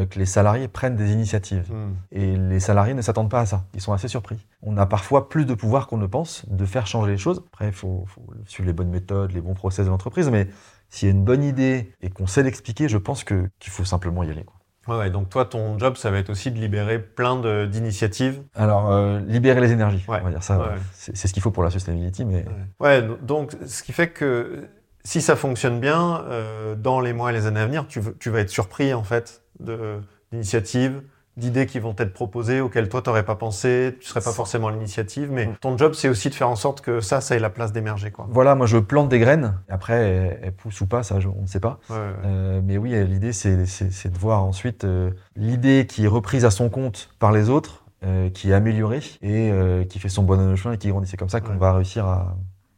[0.09, 1.71] que les salariés prennent des initiatives.
[1.71, 1.93] Hmm.
[2.11, 3.65] Et les salariés ne s'attendent pas à ça.
[3.73, 4.37] Ils sont assez surpris.
[4.61, 7.43] On a parfois plus de pouvoir qu'on ne pense de faire changer les choses.
[7.47, 10.29] Après, il faut, faut suivre les bonnes méthodes, les bons process de l'entreprise.
[10.29, 10.47] Mais
[10.89, 14.23] s'il y a une bonne idée et qu'on sait l'expliquer, je pense qu'il faut simplement
[14.23, 14.43] y aller.
[14.43, 14.55] quoi.
[14.87, 18.41] Ouais, ouais, donc toi, ton job, ça va être aussi de libérer plein d'initiatives.
[18.55, 20.19] Alors, euh, libérer les énergies, Ouais.
[20.21, 20.59] on va dire ça.
[20.59, 20.65] Ouais.
[20.93, 22.45] C'est ce qu'il faut pour la sustainability, mais
[22.79, 24.69] Ouais, donc ce qui fait que
[25.03, 28.39] si ça fonctionne bien, euh, dans les mois et les années à venir, tu, vas
[28.39, 31.01] être surpris en fait d'initiatives,
[31.35, 34.71] d'idées qui vont être proposées auxquelles toi t'aurais pas pensé, tu serais pas forcément à
[34.71, 37.51] l'initiative, mais ton job c'est aussi de faire en sorte que ça, ça ait la
[37.51, 38.25] place d'émerger quoi.
[38.31, 39.53] voilà, moi je plante des graines.
[39.69, 41.79] Après, elles, elles poussent ou pas, ça, on ne sait pas.
[41.91, 42.13] Ouais, ouais, ouais.
[42.25, 46.69] Euh, mais oui, l'idée, c'est de voir ensuite euh, l'idée qui est reprise à son
[46.69, 49.51] compte par les autres, euh, qui est améliorée et
[49.89, 51.07] qui fait son bon chemin et qui grandit.
[51.07, 51.57] C'est comme ça qu'on Ouais.
[51.59, 52.35] va réussir à,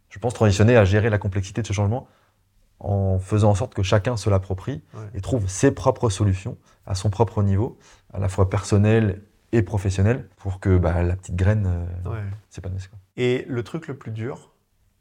[0.09, 2.07] je pense, transitionner, à gérer la complexité de ce changement
[2.79, 5.01] en faisant en sorte que chacun se l'approprie Ouais.
[5.13, 7.77] et trouve ses propres solutions à son propre niveau,
[8.13, 11.65] à la fois personnel et professionnel, pour que bah, la petite graine
[12.05, 12.89] euh, s'épanouisse.
[13.17, 14.48] Et le truc le plus dur,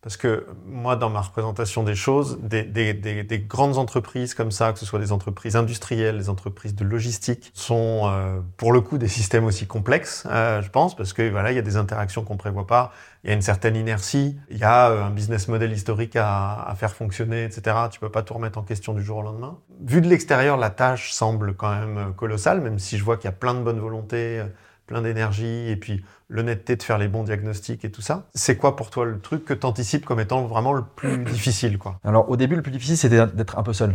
[0.08, 4.50] Parce que moi, dans ma représentation des choses, des, des, des, des, grandes entreprises comme
[4.50, 8.80] ça, que ce soit des entreprises industrielles, des entreprises de logistique, sont euh, pour le
[8.80, 11.76] coup des systèmes aussi complexes, euh, je pense, parce que voilà, il y a des
[11.76, 12.90] interactions qu'on prévoit pas,
[13.22, 16.74] il y a une certaine inertie, il y a euh, un business model historique à,
[16.78, 17.76] faire fonctionner, etc.
[17.90, 19.58] Tu peux pas tout remettre en question du jour au lendemain.
[19.84, 23.28] Vu de l'extérieur, la tâche semble quand même colossale, même si je vois qu'il y
[23.28, 24.42] a plein de bonnes volontés
[24.88, 28.26] plein d'énergie et puis l'honnêteté de faire les bons diagnostics et tout ça.
[28.34, 31.78] C'est quoi pour toi le truc que tu anticipes comme étant vraiment le plus difficile
[31.78, 32.00] quoi?
[32.02, 33.94] Alors au début, le plus difficile, c'était d'être un peu seul.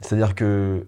[0.00, 0.86] C'est-à-dire que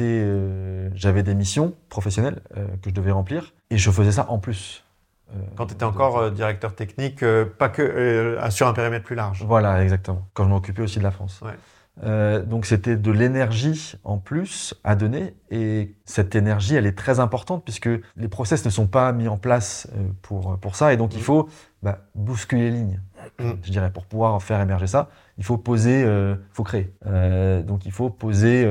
[0.00, 4.38] euh, j'avais des missions professionnelles euh, que je devais remplir et je faisais ça en
[4.38, 4.84] plus.
[5.30, 7.24] Euh, Quand tu étais encore directeur technique,
[7.58, 9.44] pas que sur un périmètre plus large.
[9.46, 10.26] Voilà, exactement.
[10.34, 11.40] Quand je m'occupais aussi de la France.
[11.42, 11.52] Ouais.
[12.02, 17.20] Euh, donc c'était de l'énergie en plus à donner et cette énergie elle est très
[17.20, 20.96] importante puisque les process ne sont pas mis en place euh, pour, pour ça et
[20.96, 21.24] donc il mm.
[21.24, 21.50] faut
[21.82, 23.00] bah, bousculer les lignes,
[23.38, 23.50] mm.
[23.62, 25.10] je dirais, pour pouvoir faire émerger ça.
[25.36, 26.94] Il faut poser, euh, faut créer.
[27.06, 28.66] Euh, donc il faut poser,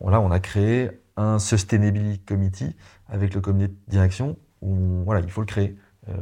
[0.00, 2.76] voilà, on a créé un Sustainability Committee
[3.08, 5.76] avec le comité de direction où voilà, il faut le créer.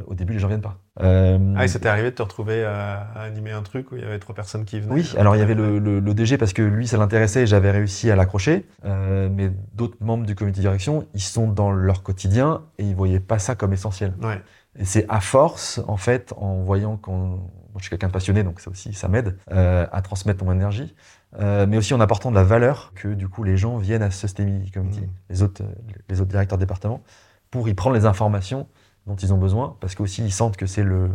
[0.07, 0.77] Au début les gens viennent pas.
[1.01, 4.05] Euh, ah, et c'était arrivé de te retrouver à, animer un truc où il y
[4.05, 4.93] avait trois personnes qui venaient?
[4.93, 7.71] Oui, alors il y avait le, le, DG parce que lui, ça l'intéressait et j'avais
[7.71, 8.65] réussi à l'accrocher.
[8.85, 12.95] Euh, mais d'autres membres du comité de direction, ils sont dans leur quotidien et ils
[12.95, 14.13] voyaient pas ça comme essentiel.
[14.21, 14.41] Ouais.
[14.79, 17.39] Et c'est à force, en fait, en voyant qu'on.
[17.77, 20.95] je suis quelqu'un de passionné, donc ça aussi, ça m'aide euh, à transmettre mon énergie.
[21.39, 24.11] Euh, mais aussi en apportant de la valeur que du coup les gens viennent à
[24.11, 25.09] ce Sustainability Committee, mmh.
[25.29, 25.63] les, autres,
[26.09, 27.03] les autres directeurs de département,
[27.51, 28.67] pour y prendre les informations
[29.07, 31.09] dont ils ont besoin, parce qu'aussi ils sentent que c'est le,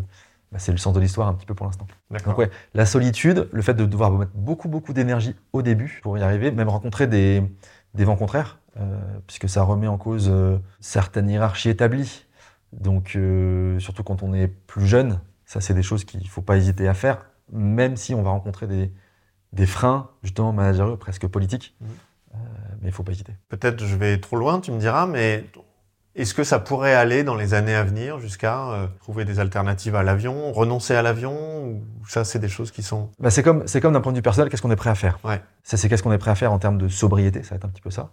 [0.50, 1.86] bah, c'est le sens de l'histoire un petit peu pour l'instant.
[2.26, 6.18] Donc ouais, la solitude, le fait de devoir mettre beaucoup beaucoup d'énergie au début pour
[6.18, 7.42] y arriver, même rencontrer des,
[7.94, 12.26] des vents contraires, euh, puisque ça remet en cause euh, certaines hiérarchies établies.
[12.72, 16.42] Donc euh, surtout quand on est plus jeune, ça c'est des choses qu'il ne faut
[16.42, 18.90] pas hésiter à faire, même si on va rencontrer des,
[19.52, 21.76] des freins justement managériaux, presque politiques.
[21.80, 21.86] Mmh.
[22.80, 23.34] mais il faut pas hésiter.
[23.50, 25.44] Peut-être je vais trop loin, tu me diras, mais
[26.14, 29.96] est-ce que ça pourrait aller dans les années à venir jusqu'à euh, trouver des alternatives
[29.96, 33.66] à l'avion, renoncer à l'avion ou ça c'est des choses qui sont bah, c'est comme
[33.66, 35.18] c'est comme d'un point de vue personnel qu'est-ce qu'on est prêt à faire?
[35.24, 35.40] Ouais.
[35.62, 37.64] Ça c'est qu'est-ce qu'on est prêt à faire en termes de sobriété, ça va être
[37.64, 38.10] un petit peu ça.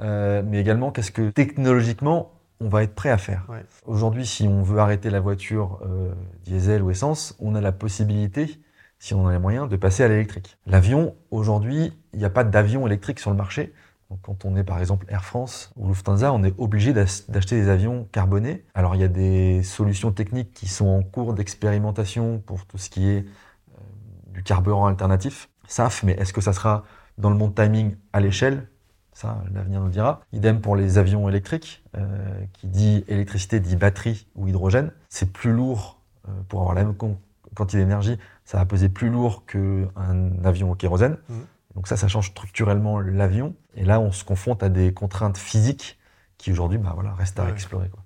[0.00, 3.44] Euh, mais également qu'est-ce que technologiquement on va être prêt à faire?
[3.48, 3.64] Ouais.
[3.86, 6.12] Aujourd'hui, si on veut arrêter la voiture euh,
[6.44, 8.60] diesel ou essence, on a la possibilité,
[9.00, 10.56] si on a les moyens, de passer à l'électrique.
[10.66, 13.72] L'avion, aujourd'hui, il n'y a pas d'avion électrique sur le marché
[14.22, 18.06] quand on est par exemple Air France ou Lufthansa, on est obligé d'acheter des avions
[18.12, 18.64] carbonés.
[18.74, 22.90] Alors il y a des solutions techniques qui sont en cours d'expérimentation pour tout ce
[22.90, 23.80] qui est euh,
[24.34, 26.84] du carburant alternatif, SAF, mais est-ce que ça sera
[27.18, 28.68] dans le bon timing à l'échelle?
[29.14, 30.22] Ça, l'avenir nous dira.
[30.32, 34.90] Idem pour les avions électriques, euh, qui dit électricité dit batterie ou hydrogène.
[35.10, 36.94] C'est plus lourd euh, pour avoir la même
[37.54, 41.18] quantité d'énergie, ça va peser plus lourd qu'un avion au kérosène.
[41.28, 41.34] Mmh.
[41.74, 43.54] Donc ça, ça change structurellement l'avion.
[43.74, 45.98] Et là, on se confronte à des contraintes physiques
[46.38, 47.88] qui aujourd'hui bah, voilà, restent à explorer.
[47.88, 48.02] Quoi.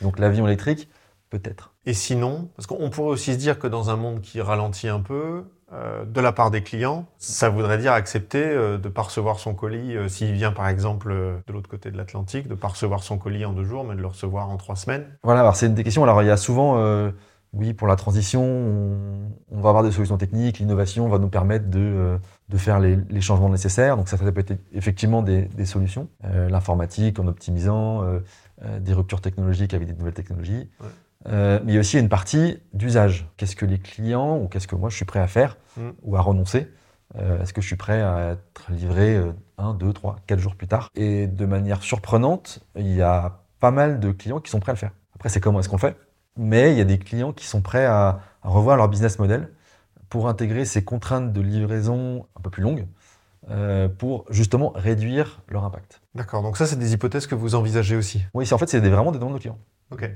[0.00, 0.88] Donc l'avion électrique,
[1.30, 1.74] peut-être.
[1.84, 5.00] Et sinon, parce qu'on pourrait aussi se dire que dans un monde qui ralentit un
[5.00, 9.02] peu, euh, de la part des clients, ça voudrait dire accepter euh, de ne pas
[9.02, 12.58] recevoir son colis, euh, s'il vient par exemple de l'autre côté de l'Atlantique, de ne
[12.58, 15.06] pas recevoir son colis en deux jours, mais de le recevoir en trois semaines.
[15.22, 16.02] Voilà, alors c'est une des questions.
[16.02, 16.76] Alors il y a souvent
[17.54, 18.42] oui, pour la transition,
[19.50, 22.96] on, va avoir des solutions techniques, l'innovation va nous permettre de, euh, de faire les,
[23.10, 23.98] les, changements nécessaires.
[23.98, 26.08] Donc ça, ça peut être effectivement des, des solutions.
[26.24, 28.20] Euh, L'informatique en optimisant, euh,
[28.80, 30.70] des ruptures technologiques avec des nouvelles technologies.
[30.80, 30.86] Ouais.
[31.28, 33.28] Euh, mais il y a aussi une partie d'usage.
[33.36, 35.90] Qu'est-ce que les clients ou qu'est-ce que moi je suis prêt à faire mm.
[36.02, 36.68] ou à renoncer?
[37.14, 39.20] Est-ce que je suis prêt à être livré
[39.58, 40.88] un, deux, trois, quatre jours plus tard?
[40.94, 44.74] Et de manière surprenante, il y a pas mal de clients qui sont prêts à
[44.74, 44.92] le faire.
[45.14, 45.94] Après, c'est comment est-ce qu'on fait?
[46.36, 49.48] Mais il y a des clients qui sont prêts à, revoir leur business model
[50.08, 52.86] pour intégrer ces contraintes de livraison un peu plus longues
[53.50, 56.00] euh, pour justement réduire leur impact.
[56.14, 59.12] D'accord, donc ça, c'est des hypothèses que vous envisagez aussi Oui, en fait, c'est vraiment
[59.12, 59.58] des demandes de clients.
[59.92, 60.10] Ok.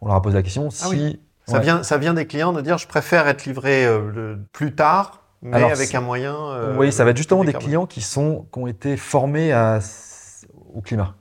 [0.00, 1.20] on leur a posé la question ah si.
[1.46, 5.22] Ça, vient, ça vient des clients de dire je préfère être livré euh, plus tard,
[5.40, 6.36] mais avec un moyen.
[6.36, 9.78] Euh, oui, ça va être justement des clients qui, sont, qui ont été formés à,
[10.74, 11.14] au climat.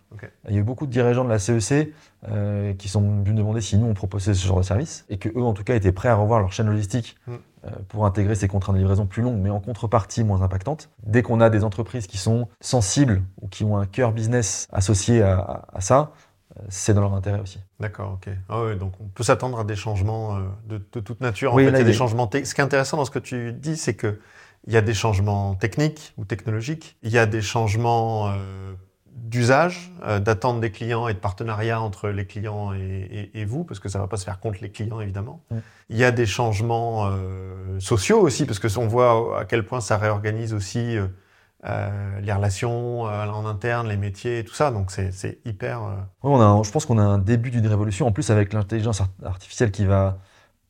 [0.48, 1.93] Il y a eu beaucoup de dirigeants de la CEC
[2.28, 5.30] euh, qui sont venus demander si nous on proposait ce genre de service et que
[5.30, 7.34] eux en tout cas étaient prêts à revoir leur chaîne logistique mm.
[7.34, 10.89] euh, pour intégrer ces contraintes de livraison plus longues mais en contrepartie moins impactantes.
[11.04, 15.22] Dès qu'on a des entreprises qui sont sensibles ou qui ont un cœur business associé
[15.22, 16.13] à, à, ça,
[16.58, 17.60] euh, c'est dans leur intérêt aussi.
[17.80, 18.34] D'accord, ok.
[18.50, 21.54] Ah ouais, donc on peut s'attendre à des changements de, de, toute nature.
[21.54, 22.30] En fait, il y a des changements.
[22.32, 24.20] Ce qui est intéressant dans ce que tu dis, c'est que
[24.65, 28.34] il y a des changements techniques ou technologiques, il y a des changements
[29.18, 33.64] d'usage, euh, d'attente des clients et de partenariat entre les clients et, et, et, vous,
[33.64, 35.42] parce que ça va pas se faire contre les clients évidemment.
[35.50, 35.58] Mm.
[35.90, 39.82] Il y a des changements euh, sociaux aussi, parce que on voit à quel point
[39.82, 41.08] ça réorganise aussi euh,
[41.66, 44.72] euh les relations en interne, les métiers et tout ça.
[44.72, 45.82] Donc c'est hyper.
[46.22, 48.06] on a, je pense qu'on a un début d'une révolution.
[48.08, 50.20] En plus avec l'intelligence artificielle qui va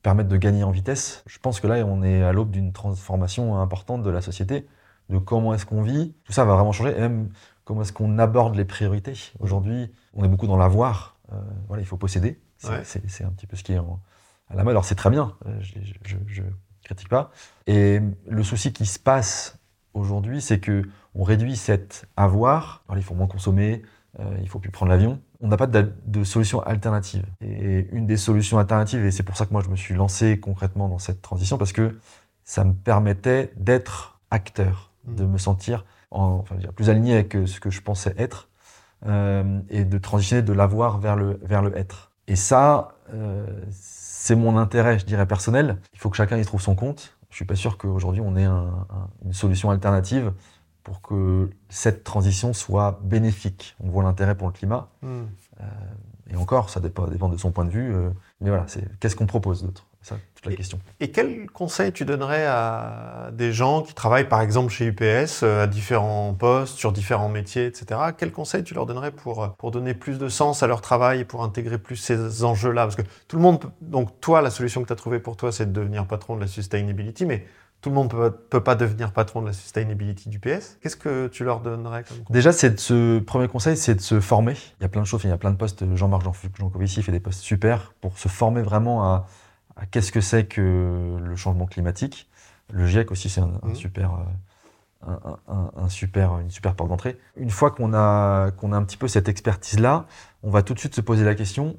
[0.04, 1.24] permettre de gagner en vitesse.
[1.28, 4.68] Je pense que là on est à l'aube d'une transformation importante de la société,
[5.10, 6.16] de comment est-ce qu'on vit.
[6.24, 6.96] Tout ça va vraiment changer.
[6.96, 7.30] Et même
[7.64, 9.14] comment est-ce qu'on aborde les priorités.
[9.40, 11.18] Aujourd'hui, on est beaucoup dans l'avoir.
[11.34, 11.36] Euh,
[11.68, 12.40] voilà, il faut posséder.
[12.58, 14.72] C'est un petit peu ce qui est à la mode.
[14.72, 16.50] Alors c'est très bien, euh, je, ne
[16.84, 17.32] critique pas.
[17.68, 19.60] Et le souci qui se passe
[19.94, 22.84] aujourd'hui, c'est que on réduit cet avoir.
[22.88, 23.82] Alors, il faut moins consommer,
[24.20, 25.20] euh, il faut plus prendre l'avion.
[25.42, 27.26] On n'a pas de, de, solution alternative.
[27.42, 30.40] Et une des solutions alternatives, et c'est pour ça que moi je me suis lancé
[30.40, 32.00] concrètement dans cette transition, parce que
[32.44, 35.32] ça me permettait d'être acteur, de mmh.
[35.32, 38.50] me sentir enfin, plus aligné avec euh, ce que je pensais être,
[39.06, 42.12] euh, et de transitionner de l'avoir vers le, vers le être.
[42.28, 45.78] Et ça, euh, c'est mon intérêt, je dirais, personnel.
[45.94, 47.18] Il faut que chacun y trouve son compte.
[47.30, 48.88] Je suis pas sûr qu'aujourd'hui on ait un,
[49.24, 50.34] une solution alternative
[50.84, 53.76] pour que cette transition soit bénéfique.
[53.82, 54.90] On voit l'intérêt pour le climat.
[55.04, 55.24] Euh,
[56.30, 57.94] et encore, ça dépend, dépend, de son point de vue.
[58.42, 59.86] Mais voilà, c'est qu'est-ce qu'on propose d'autre?
[60.08, 60.80] Ça, toute la et, question.
[61.00, 65.64] Et quel conseil tu donnerais à des gens qui travaillent par exemple chez UPS, euh,
[65.64, 68.00] à différents postes, sur différents métiers, etc.
[68.18, 71.22] Quel conseil tu leur donnerais pour, euh, pour donner plus de sens à leur travail
[71.22, 72.84] et pour intégrer plus ces enjeux-là?
[72.84, 75.52] Parce que tout le monde, donc toi, la solution que tu as trouvée pour toi,
[75.52, 77.46] c'est de devenir patron de la sustainability, mais
[77.82, 80.78] tout le monde peut, peut pas devenir patron de la sustainability du PS.
[80.82, 82.34] Qu'est-ce que tu leur donnerais comme conseil?
[82.34, 84.54] Déjà, c'est ce premier conseil, c'est de se former.
[84.80, 85.84] Il y a plein de choses, il y a plein de postes.
[85.96, 86.24] Jean-Marc
[86.58, 89.28] Jancovici fait des postes super pour se former vraiment à,
[89.78, 92.30] à qu'est-ce que c'est que le changement climatique?
[92.72, 93.76] Le GIEC aussi, c'est un, un, mmh.
[93.76, 94.14] super,
[95.06, 95.16] euh,
[95.48, 97.18] un, un, super, une super porte d'entrée.
[97.38, 100.06] Une fois qu'on a, qu'on a un petit peu cette expertise-là,
[100.44, 101.78] on va tout de suite se poser la question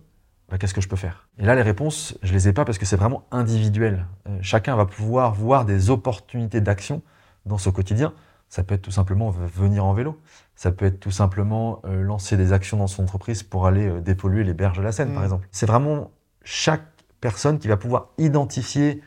[0.48, 1.28] bah, qu'est-ce que je peux faire?
[1.38, 4.06] Et là, les réponses, je les ai pas parce que c'est vraiment individuel.
[4.26, 7.02] Euh, chacun va pouvoir voir des opportunités d'action
[7.44, 8.14] dans ce quotidien.
[8.48, 10.18] Ça peut être tout simplement venir en vélo.
[10.56, 14.00] Ça peut être tout simplement euh, lancer des actions dans son entreprise pour aller euh,
[14.00, 15.24] dépolluer les berges de la Seine, par mmh.
[15.24, 15.48] exemple.
[15.52, 16.10] C'est vraiment
[16.44, 16.86] chaque
[17.20, 19.02] personne qui va pouvoir identifier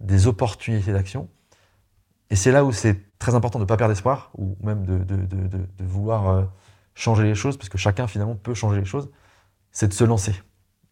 [0.00, 1.28] des opportunités d'action.
[2.30, 4.98] Et c'est là où c'est très important de ne pas perdre espoir, ou même de,
[4.98, 6.42] de, de, de vouloir euh,
[6.94, 9.10] changer les choses, parce que chacun finalement peut changer les choses,
[9.70, 10.34] c'est de se lancer.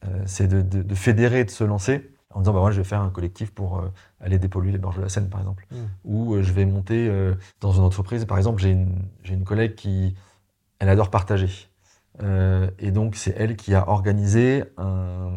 [0.07, 3.11] Euh, c'est de, fédérer, de se lancer en disant bah moi je vais faire un
[3.11, 3.88] collectif pour euh,
[4.20, 5.77] aller dépolluer les bords de la Seine par exemple, mmh.
[6.05, 7.12] ou euh, je vais monter
[7.61, 8.25] dans une entreprise.
[8.25, 8.94] Par exemple, j'ai une,
[9.25, 10.14] une collègue qui
[10.79, 11.51] elle adore partager,
[12.79, 15.33] et donc c'est elle qui a organisé un,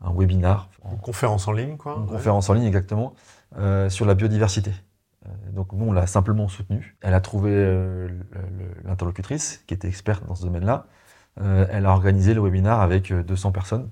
[0.00, 3.14] un webinar, une conférence en ligne quoi, une conférence en ligne exactement
[3.88, 4.72] sur la biodiversité.
[5.52, 6.96] Donc bon, on l'a simplement soutenue.
[7.00, 8.08] Elle a trouvé
[8.84, 10.86] l'interlocutrice qui était experte dans ce domaine-là.
[11.40, 13.90] Euh, elle a organisé le webinaire avec 200 euh, personnes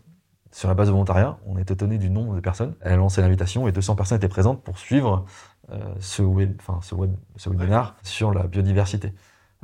[0.51, 1.38] sur la base de volontariat.
[1.47, 2.75] On est étonné du nombre de personnes.
[2.81, 5.25] Elle a lancé l'invitation et 200 personnes étaient présentes pour suivre
[5.71, 9.12] euh, ce, web, enfin, ce, web, ce webinaire sur la biodiversité.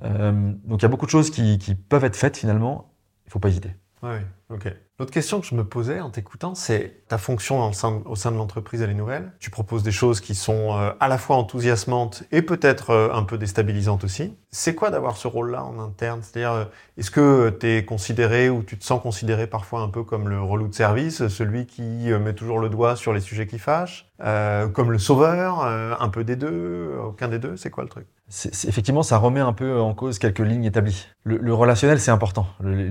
[0.02, 2.92] donc il y a beaucoup de choses qui, qui peuvent être faites finalement.
[3.24, 3.74] Il ne faut pas hésiter.
[4.02, 4.16] Oui,
[4.50, 4.68] ok.
[4.98, 8.82] L'autre question que je me posais en t'écoutant, c'est ta fonction au sein, de l'entreprise,
[8.82, 9.32] elle est nouvelle.
[9.38, 13.22] Tu proposes des choses qui sont euh, à la fois enthousiasmantes et peut-être euh, un
[13.22, 14.36] peu déstabilisantes aussi.
[14.50, 16.20] C'est quoi d'avoir ce rôle-là en interne?
[16.22, 16.64] C'est-à-dire, euh,
[16.96, 20.42] est-ce que tu es considéré ou tu te sens considéré parfois un peu comme le
[20.42, 24.90] relou de service, celui qui met toujours le doigt sur les sujets qui fâchent, comme
[24.90, 27.56] le sauveur, un peu des deux, aucun des deux?
[27.56, 28.06] C'est quoi le truc?
[28.28, 31.06] Effectivement, ça remet un peu en cause quelques lignes établies.
[31.24, 32.46] Le, relationnel, c'est important.
[32.62, 32.90] les,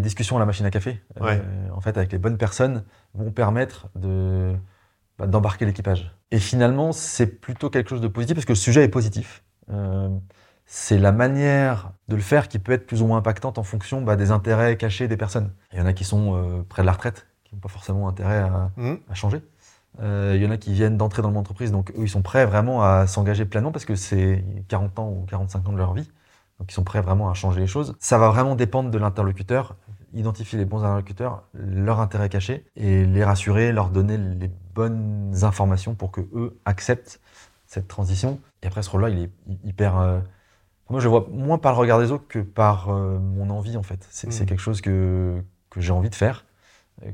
[0.00, 1.38] discussions à la machine à café, euh,
[1.74, 2.84] en fait, avec les bonnes personnes,
[3.14, 4.54] vont permettre de
[5.18, 6.14] bah, d'embarquer l'équipage.
[6.30, 9.44] Et finalement, c'est plutôt quelque chose de positif parce que le sujet est positif.
[9.70, 10.08] Euh,
[10.66, 14.02] c'est la manière de le faire qui peut être plus ou moins impactante en fonction
[14.02, 15.52] bah, des intérêts cachés des personnes.
[15.72, 18.08] Il y en a qui sont euh, près de la retraite, qui n'ont pas forcément
[18.08, 18.94] intérêt à, mmh.
[19.08, 19.42] à changer.
[20.00, 22.46] Euh, il y en a qui viennent d'entrer dans l'entreprise, donc eux, ils sont prêts
[22.46, 26.08] vraiment à s'engager pleinement parce que c'est 40 ans ou 45 ans de leur vie.
[26.58, 27.96] Donc ils sont prêts vraiment à changer les choses.
[27.98, 29.76] Ça va vraiment dépendre de l'interlocuteur,
[30.12, 35.94] identifier les bons interlocuteurs, leur intérêt caché et les rassurer, leur donner les bonnes informations
[35.94, 37.20] pour que eux acceptent
[37.66, 38.40] cette transition.
[38.62, 39.30] Et après, ce rôle-là, il est
[39.64, 39.98] hyper.
[39.98, 40.20] Euh...
[40.90, 43.82] Moi, je vois moins par le regard des autres que par euh, mon envie, en
[43.82, 44.06] fait.
[44.10, 44.46] C'est mmh.
[44.46, 46.44] quelque chose que, que j'ai envie de faire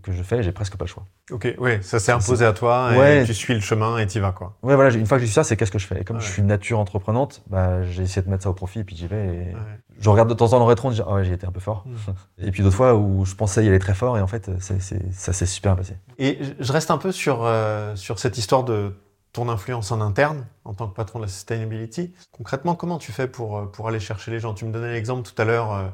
[0.02, 1.04] que je fais, j'ai presque pas le choix.
[1.32, 3.24] Ok, oui, ça s'est imposé à toi, et ouais.
[3.24, 4.56] tu suis le chemin et tu vas quoi.
[4.62, 6.00] Ouais, voilà, une fois que j'ai su ça, c'est qu'est-ce que je fais?
[6.00, 8.84] Et comme je suis nature entreprenante, bah, j'ai essayé de mettre ça au profit et
[8.84, 9.26] puis j'y vais.
[9.26, 9.56] Et
[9.98, 11.52] Je regarde de temps en temps le rétro, je dis, ah ouais, j'ai été un
[11.52, 11.84] peu fort.
[11.86, 12.12] Mm.
[12.46, 15.32] et puis d'autres fois où je pensais y aller très fort et en fait, ça
[15.32, 15.96] s'est super passé.
[16.18, 18.94] Et je reste un peu sur, euh, sur cette histoire de
[19.32, 22.12] ton influence en interne en tant que patron de la sustainability.
[22.32, 24.54] Concrètement, comment tu fais pour, euh, pour aller chercher les gens?
[24.54, 25.86] Tu me donnais l'exemple tout à l'heure euh,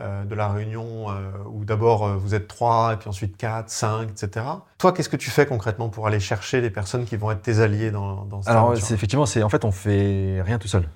[0.00, 1.06] euh, de la réunion
[1.46, 4.46] où d'abord vous êtes trois, et puis ensuite quatre, cinq, etc.
[4.78, 7.60] Toi, qu'est-ce que tu fais concrètement pour aller chercher les personnes qui vont être tes
[7.60, 10.88] alliés dans, dans cette Alors, c'est, effectivement, c'est en fait, on fait rien tout seul.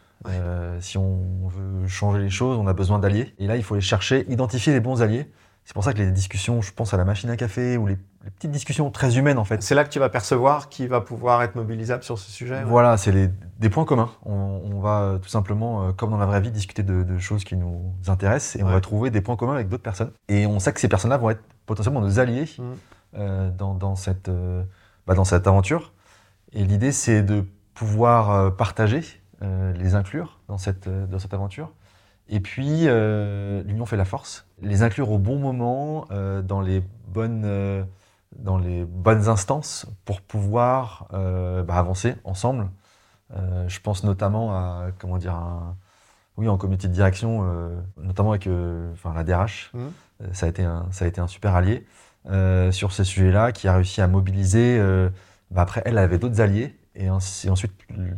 [0.81, 3.35] si on veut changer les choses, on a besoin d'alliés.
[3.39, 5.31] Et là, il faut les chercher, identifier les bons alliés.
[5.69, 7.99] C'est pour ça que les discussions, je pense à la machine à café ou les,
[8.37, 9.63] petites discussions très humaines en fait.
[9.63, 12.65] C'est là que tu vas percevoir qui va pouvoir être mobilisable sur ce sujet.
[12.65, 14.11] Voilà, c'est des points communs.
[14.25, 17.55] On, va euh, tout simplement, euh, comme dans la vraie vie, discuter de, choses qui
[17.55, 20.11] nous intéressent et on va trouver des points communs avec d'autres personnes.
[20.29, 22.63] Et on sait que ces personnes-là vont être potentiellement nos alliés mmh.
[23.19, 24.31] euh, dans, cette,
[25.07, 25.93] bah, dans cette aventure.
[26.55, 29.03] Et l'idée, c'est de pouvoir partager,
[29.43, 31.71] les inclure dans cette, dans cette aventure
[32.29, 34.47] et puis, euh, l'union fait la force.
[34.61, 37.83] Les inclure au bon moment, euh, dans, les bonnes, euh,
[38.37, 42.69] dans les bonnes instances, pour pouvoir bah, avancer ensemble.
[43.33, 45.37] je pense notamment à, comment dire,
[46.37, 47.45] oui, en comité de direction,
[47.97, 48.49] notamment avec
[48.93, 49.71] enfin, la DRH.
[49.73, 50.33] Mmh.
[50.33, 51.87] ça, a été un, ça a été un super allié
[52.71, 54.79] sur ces sujets-là, qui a réussi à mobiliser.
[55.51, 57.73] Bah, après, elle avait d'autres alliés et, ensuite,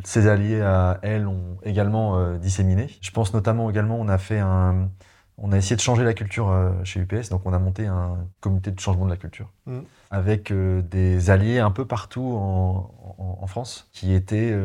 [0.04, 2.88] ses alliés à elle ont également euh, disséminé.
[3.02, 4.88] Je pense notamment également, on a fait un,
[5.36, 8.16] on a essayé de changer la culture euh, chez UPS, donc on a monté un
[8.40, 9.80] comité de changement de la culture mm.
[10.10, 14.56] avec euh, des alliés un peu partout en, France qui étaient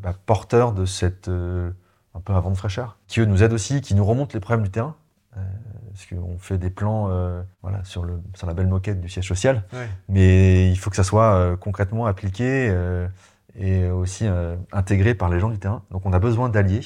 [0.00, 3.96] bah, porteurs de cette un peu avant de fraîcheur, qui eux nous aident aussi, qui
[3.96, 4.94] nous remontent les problèmes du terrain.
[5.34, 7.08] parce qu'on fait des plans
[7.60, 9.64] voilà, sur, le, sur la belle moquette du siège social,
[10.08, 12.72] mais il faut que ça soit concrètement appliqué
[13.60, 15.84] et aussi euh, intégré par les gens du terrain.
[15.90, 16.80] Donc on a besoin d'alliés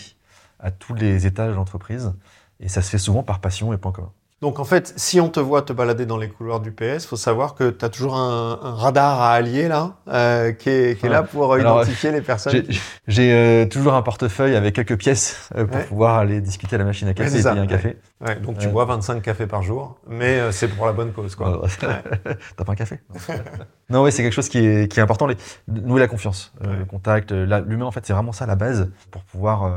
[0.58, 2.12] à tous les étages de l'entreprise
[2.60, 4.12] et ça se fait souvent par passion et point commun.
[4.44, 7.16] Donc en fait, si on te voit te balader dans les couloirs du PS, faut
[7.16, 11.58] savoir que tu as toujours un, radar à allier là, euh, qui, est, là pour
[11.58, 12.62] identifier les personnes.
[13.08, 16.84] J'ai euh, toujours un portefeuille avec quelques pièces euh, pour pouvoir aller discuter à la
[16.84, 17.96] machine à café et payer un café.
[18.42, 21.36] donc tu bois 25 cafés par jour, mais c'est pour la bonne cause.
[21.36, 21.62] quoi.
[21.80, 23.00] T'as pas un café?
[23.90, 25.26] Non, oui, c'est quelque chose qui est, qui est important.
[25.26, 25.36] Les,
[25.68, 29.72] nouer la confiance, le contact, l'humain en fait, c'est vraiment ça la base pour pouvoir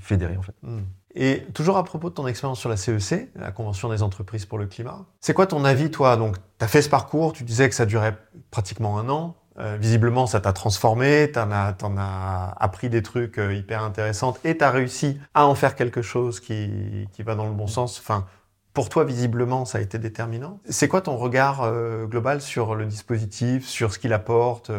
[0.00, 0.54] fédérer en fait.
[0.62, 0.80] Hmm.
[1.20, 4.46] Et toujours à propos de ton expérience sur la CEC, e la Convention des entreprises
[4.46, 6.16] pour le climat, c'est quoi ton avis, toi?
[6.16, 8.16] Donc, tu as fait ce parcours, tu disais que ça durait
[8.52, 9.34] pratiquement un an.
[9.58, 14.56] Euh, visiblement, ça t'a transformé, tu en as, appris des trucs euh, hyper intéressants et
[14.56, 17.98] tu as réussi à en faire quelque chose qui, qui va dans le bon sens.
[17.98, 18.24] Enfin,
[18.72, 20.60] pour toi, visiblement, ça a été déterminant.
[20.68, 24.70] C'est quoi ton regard euh, global sur le dispositif, sur ce qu'il apporte?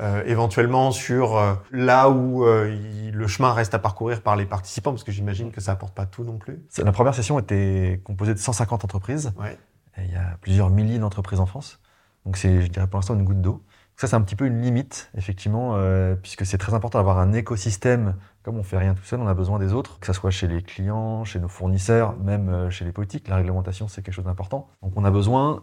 [0.00, 2.76] Euh, éventuellement sur euh, là où euh,
[3.12, 6.04] le chemin reste à parcourir par les participants, parce que j'imagine que ça apporte pas
[6.04, 6.60] tout non plus.
[6.78, 9.32] La première session était composée de 150 entreprises.
[9.38, 9.56] Ouais.
[9.98, 11.78] il y a plusieurs milliers d'entreprises en France.
[12.26, 13.62] Donc c'est, je dirais pour l'instant, une goutte d'eau.
[13.96, 15.78] Ça, c'est un petit peu une limite, effectivement,
[16.20, 18.16] puisque c'est très important d'avoir un écosystème.
[18.42, 20.48] Comme on fait rien tout seul, on a besoin des autres, que ce soit chez
[20.48, 23.28] les clients, chez nos fournisseurs, même chez les politiques.
[23.28, 24.68] La réglementation, c'est quelque chose d'important.
[24.82, 25.62] Donc on a besoin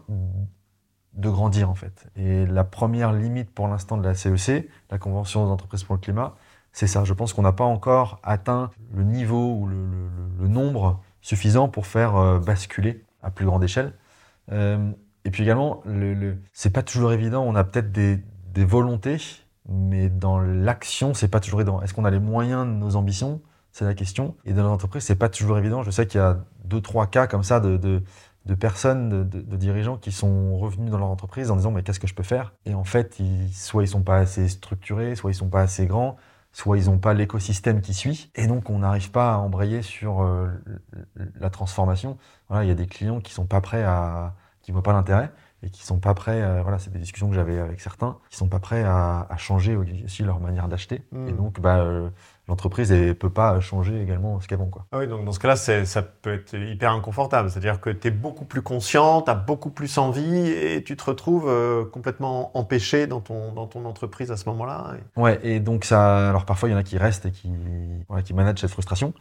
[1.14, 2.06] de grandir en fait.
[2.16, 5.94] Et la première limite pour l'instant de la CEC, e la Convention des entreprises pour
[5.94, 6.34] le climat,
[6.72, 7.04] c'est ça.
[7.04, 12.16] Je pense qu'on n'a pas encore atteint le niveau ou le, nombre suffisant pour faire
[12.16, 13.94] euh, basculer à plus grande échelle.
[14.50, 14.90] Euh,
[15.24, 17.44] et puis également, le, c'est pas toujours évident.
[17.46, 18.18] On a peut-être des,
[18.52, 19.18] des, volontés,
[19.68, 21.80] mais dans l'action, c'est pas toujours évident.
[21.80, 23.40] Est-ce qu'on a les moyens de nos ambitions?
[23.70, 24.34] C'est la question.
[24.44, 25.82] Et dans l'entreprise, c'est pas toujours évident.
[25.82, 28.02] Je sais qu'il y a deux, trois cas comme ça de
[28.46, 32.06] de personnes, de, dirigeants qui sont revenus dans leur entreprise en disant mais qu'est-ce que
[32.06, 32.54] je peux faire?
[32.66, 35.86] Et en fait, ils, soit ils sont pas assez structurés, soit ils sont pas assez
[35.86, 36.16] grands,
[36.52, 40.22] soit ils n'ont pas l'écosystème qui suit, et donc on n'arrive pas à embrayer sur
[40.22, 40.48] euh,
[41.40, 42.18] la transformation.
[42.48, 45.30] Voilà, il y a des clients qui sont pas prêts à, qui voient pas l'intérêt
[45.62, 46.62] et qui sont pas prêts.
[46.62, 50.22] voilà, c'est des discussions que j'avais avec certains, qui sont pas prêts à, changer aussi
[50.22, 51.02] leur manière d'acheter.
[51.12, 51.28] Hmm.
[51.28, 52.10] Et donc, bah, euh,
[52.48, 54.70] l'entreprise ne peut pas changer également ce qu'avant.
[54.90, 57.50] Ah oui, donc dans ce cas-là, ça peut être hyper inconfortable.
[57.50, 61.04] C'est-à-dire que tu es beaucoup plus conscient, tu as beaucoup plus envie et tu te
[61.04, 64.94] retrouves euh, complètement empêché dans ton, dans ton entreprise à ce moment-là.
[65.16, 66.28] Ouais, et donc ça.
[66.28, 67.50] Alors parfois, il y en a qui restent et qui,
[68.24, 69.12] qui managent cette frustration.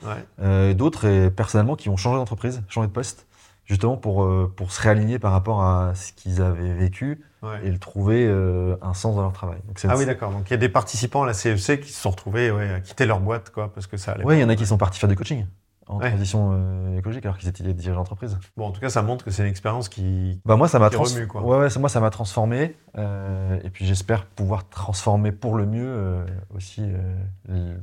[0.41, 3.27] Euh, d'autres, personnellement, qui ont changé d'entreprise, changé de poste
[3.71, 7.23] justement pour, euh, pour se réaligner par rapport à ce qu'ils avaient vécu
[7.63, 9.59] et le trouver euh, un sens dans leur travail.
[9.87, 10.31] ah oui, d'accord.
[10.31, 12.69] Donc il y a des participants à la CEC e qui se sont retrouvés ouais,
[12.69, 14.25] à quitter leur boîte, quoi, parce que ça allait.
[14.25, 15.45] Oui, il y en a qui sont partis faire du coaching
[15.87, 18.37] en transition euh, écologique alors qu'ils étaient dirigeants d'entreprise.
[18.55, 20.89] Bon, en tout cas, ça montre que c'est une expérience qui, bah moi, ça m'a
[20.89, 21.27] remue.
[21.27, 21.41] Quoi.
[21.41, 22.75] Ouais, ouais, moi, ça m'a transformé.
[22.97, 26.83] Euh, et puis, j'espère pouvoir transformer pour le mieux euh, aussi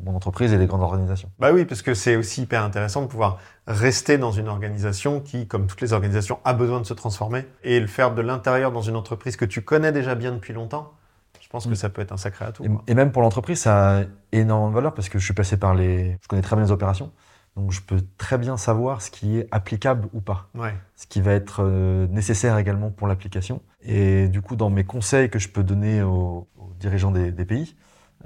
[0.05, 1.31] mon entreprise et les grandes organisations.
[1.39, 5.47] Bah oui, parce que c'est aussi hyper intéressant de pouvoir rester dans une organisation qui,
[5.47, 8.83] comme toutes les organisations, a besoin de se transformer et le faire de l'intérieur dans
[8.83, 10.93] une entreprise que tu connais déjà bien depuis longtemps
[11.41, 11.77] je pense que Mm.
[11.77, 12.63] ça peut être un sacré atout.
[12.65, 15.57] Et, et même pour l'entreprise, ça a énormément de valeur parce que je suis passé
[15.57, 16.19] par les.
[16.21, 17.11] Je connais très bien les opérations.
[17.59, 20.49] Donc je peux très bien savoir ce qui est applicable ou pas.
[20.55, 20.75] Ouais.
[20.95, 23.63] Ce qui va être euh, nécessaire également pour l'application.
[23.83, 27.45] Et du coup, dans mes conseils que je peux donner aux, aux dirigeants des, des
[27.45, 27.75] pays,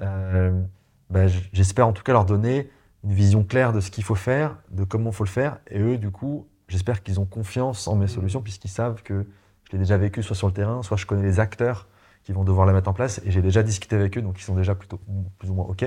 [0.01, 0.51] euh,
[1.09, 2.69] bah, j'espère en tout cas leur donner
[3.03, 5.57] une vision claire de ce qu'il faut faire, de comment il faut le faire.
[5.69, 8.07] Et eux, du coup, j'espère qu'ils ont confiance en mes Mhm.
[8.07, 9.25] solutions puisqu'ils savent que
[9.65, 11.87] je l'ai déjà vécu soit sur le terrain, soit je connais les acteurs
[12.23, 14.43] qui vont devoir la mettre en place et j'ai déjà discuté avec eux, donc ils
[14.43, 14.99] sont déjà plutôt
[15.39, 15.83] plus ou moins OK.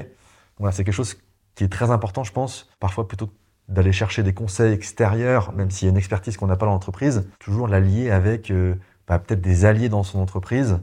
[0.59, 1.17] Voilà, c'est quelque chose
[1.57, 3.33] qui est très important, je pense, parfois plutôt que
[3.69, 6.73] d'aller chercher des conseils extérieurs, même s'il y a une expertise qu'on n'a pas dans
[6.73, 8.77] l'entreprise, toujours la lier avec euh,
[9.09, 10.79] bah, peut-être des alliés dans son entreprise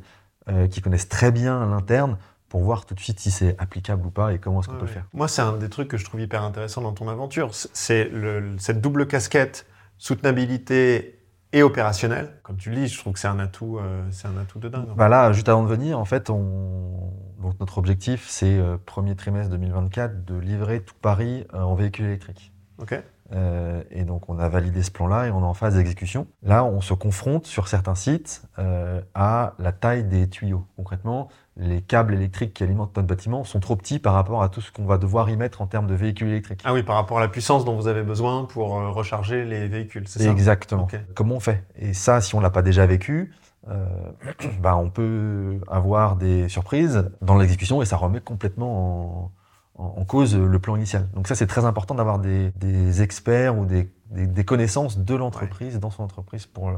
[0.50, 2.18] euh, qui connaissent très bien l'interne
[2.50, 4.80] pour voir tout de suite si c'est applicable ou pas et comment est-ce qu'on Ouais,
[4.82, 4.92] peut ouais.
[4.92, 5.06] le faire.
[5.14, 7.50] Moi, c'est un des trucs que je trouve hyper intéressant dans ton aventure.
[7.54, 8.12] C'est
[8.58, 9.66] cette double casquette
[9.98, 11.20] soutenabilité
[11.54, 12.34] et opérationnelle.
[12.41, 14.68] Comme tu le dis, je trouve que c'est un atout, euh, c'est un atout de
[14.68, 14.88] dingue.
[14.97, 17.14] Bah là, juste avant de venir, en fait, on...
[17.41, 22.06] Donc, notre objectif, c'est euh, premier trimestre 2024 de livrer tout Paris euh, en véhicule
[22.06, 22.54] électrique.
[22.82, 23.01] Ok.
[23.32, 26.28] Euh, et donc, on a validé ce plan-là et on est en phase d'exécution.
[26.44, 30.66] Là, on se confronte sur certains sites euh, à la taille des tuyaux.
[30.76, 34.62] Concrètement, les câbles électriques qui alimentent notre bâtiment sont trop petits par rapport à tout
[34.62, 36.62] ce qu'on va devoir y mettre en termes de véhicules électriques.
[36.64, 39.68] Ah oui, par rapport à la puissance dont vous avez besoin pour euh, recharger les
[39.68, 40.30] véhicules, c'est ça?
[40.30, 40.84] Exactement.
[40.84, 41.00] Ok.
[41.16, 41.64] Comment on fait?
[41.78, 43.32] Et ça, si on l'a pas déjà vécu,
[43.70, 43.86] euh,
[44.62, 49.32] bah, on peut avoir des surprises dans l'exécution et ça remet complètement en,
[49.76, 51.08] en- en cause le plan initial.
[51.14, 55.16] Donc ça, c'est très important d'avoir des, des experts ou des, des- des connaissances de
[55.16, 56.78] l'entreprise dans son entreprise pour le-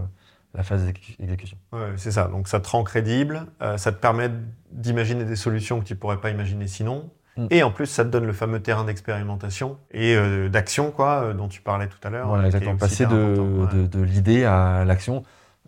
[0.54, 1.58] la phase d'exécution.
[1.74, 2.28] Ouais, c'est ça.
[2.30, 4.30] Donc ça te rend crédible, euh, ça te permet
[4.72, 7.10] d'imaginer des solutions que tu pourrais pas imaginer sinon.
[7.36, 7.48] Mm.
[7.50, 11.34] Et en plus, ça te donne le fameux terrain d'expérimentation et euh, d'action, quoi, euh,
[11.34, 12.28] dont tu parlais tout à l'heure.
[12.30, 12.78] Voilà, exactement.
[12.78, 13.14] Passer de.
[13.38, 13.74] Ouais.
[13.74, 15.24] de, de l'idée à l'action.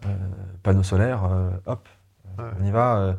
[0.05, 0.09] Euh,
[0.63, 1.89] panneau solaire, euh, hop,
[2.37, 3.15] on y va.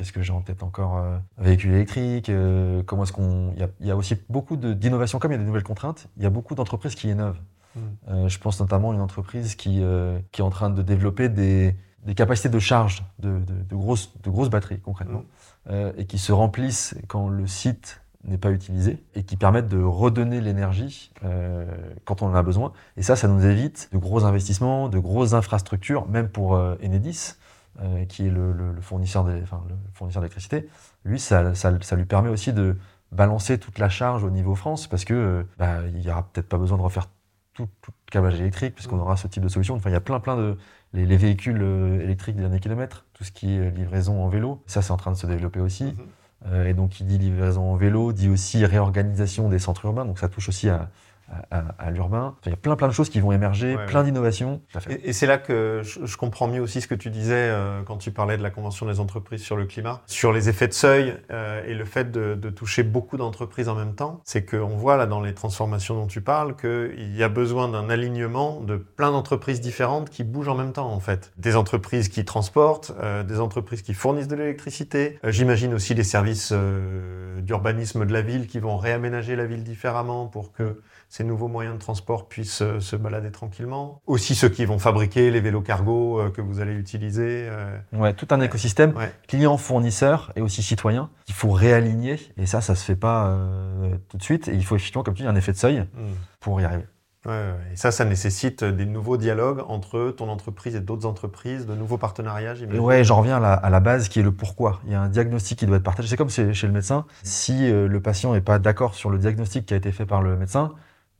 [0.00, 3.52] Qu'est-ce que j'ai en tête encore euh, Véhicule électrique, euh, comment est-ce qu'on...
[3.52, 5.44] Il y a, il y a aussi beaucoup de- d'innovation, comme il y a des
[5.46, 7.36] nouvelles contraintes, il y a beaucoup d'entreprises qui innovent.
[7.76, 7.80] Mm.
[8.08, 11.28] Euh, je pense notamment à une entreprise qui, euh, qui est en train de développer
[11.28, 11.76] des,
[12.06, 15.18] des capacités de charge de, de, de grosses, de grosses batteries, concrètement,
[15.66, 15.68] Mm.
[15.72, 19.82] euh, et qui se remplissent quand le site n'est pas utilisé et qui permettent de
[19.82, 21.66] redonner l'énergie euh,
[22.06, 22.72] quand on en a besoin.
[22.96, 27.34] Et ça, ça nous évite de gros investissements, de grosses infrastructures, même pour euh, Enedis,
[27.82, 30.68] euh, qui est le, le- le fournisseur d'électricité.
[31.04, 32.76] Lui, ça, ça- ça lui permet aussi de
[33.12, 36.48] balancer toute la charge au niveau France, parce que euh, bah, il y aura peut-être
[36.48, 37.08] pas besoin de refaire
[37.54, 39.00] tout, tout le câblage électrique, puisqu'on Mm.
[39.00, 39.74] aura ce type de solution.
[39.74, 40.56] Enfin, il y a plein, plein de
[40.92, 44.62] les, les véhicules euh, électriques des derniers kilomètres, tout ce qui est livraison en vélo,
[44.66, 45.84] ça c'est en train de se développer aussi.
[45.84, 45.96] Mhm.
[46.46, 50.06] Euh, et donc, qui dit livraison en vélo, dit aussi réorganisation des centres urbains.
[50.06, 50.88] Donc, ça touche aussi à,
[51.50, 52.34] à- l'urbain.
[52.38, 54.06] Enfin, il y a plein, plein de choses qui vont émerger, Ouais, plein ouais.
[54.06, 54.60] d'innovations.
[54.88, 57.82] Et, et c'est là que je, je comprends mieux aussi ce que tu disais euh,
[57.84, 60.72] quand tu parlais de la Convention des entreprises sur le climat, sur les effets de
[60.72, 64.20] seuil euh, et le fait de, de toucher beaucoup d'entreprises en même temps.
[64.24, 67.90] C'est qu'on voit là dans les transformations dont tu parles qu'il y a besoin d'un
[67.90, 71.32] alignement de plein d'entreprises différentes qui bougent en même temps en fait.
[71.38, 75.18] Des entreprises qui transportent, euh, des entreprises qui fournissent de l'électricité.
[75.24, 79.64] Euh, J'imagine aussi les services euh, d'urbanisme de la ville qui vont réaménager la ville
[79.64, 80.80] différemment pour que
[81.10, 84.00] ces nouveaux moyens de transport puissent euh, se balader tranquillement.
[84.06, 87.48] Aussi ceux qui vont fabriquer les vélos cargo euh, que vous allez utiliser.
[87.50, 89.12] euh, Ouais, tout un écosystème, ouais.
[89.28, 92.18] client, fournisseur et aussi citoyen, qu'il faut réaligner.
[92.38, 94.48] Et ça, ça se fait pas euh, tout de suite.
[94.48, 96.14] Et il faut effectivement, comme tu dis, un effet de seuil Hmm.
[96.38, 96.86] pour y arriver.
[97.26, 97.50] Ouais.
[97.72, 101.98] Et ça, ça nécessite des nouveaux dialogues entre ton entreprise et d'autres entreprises, de nouveaux
[101.98, 102.80] partenariats, j'imagine.
[102.80, 104.80] ouais, j'en reviens à la, à la base qui est le pourquoi.
[104.86, 106.08] Il y a un diagnostic qui doit être partagé.
[106.08, 107.04] C'est comme chez, chez le médecin.
[107.22, 110.22] Si euh, le patient n'est pas d'accord sur le diagnostic qui a été fait par
[110.22, 110.72] le médecin,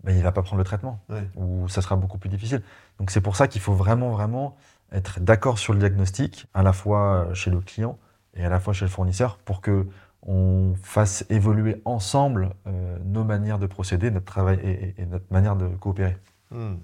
[0.05, 1.01] ben, il va pas prendre le traitement.
[1.09, 1.29] Ouais.
[1.37, 2.63] Ou ça sera beaucoup plus difficile.
[2.99, 4.57] Donc c'est pour ça qu'il faut vraiment, vraiment
[4.93, 7.99] être d'accord sur le diagnostic, à la fois chez le client
[8.35, 9.87] et à la fois chez le fournisseur, pour que
[10.23, 15.25] on fasse évoluer ensemble euh, nos manières de procéder, notre travail et, et- et notre
[15.31, 16.19] manière de coopérer.
[16.51, 16.75] Hmm.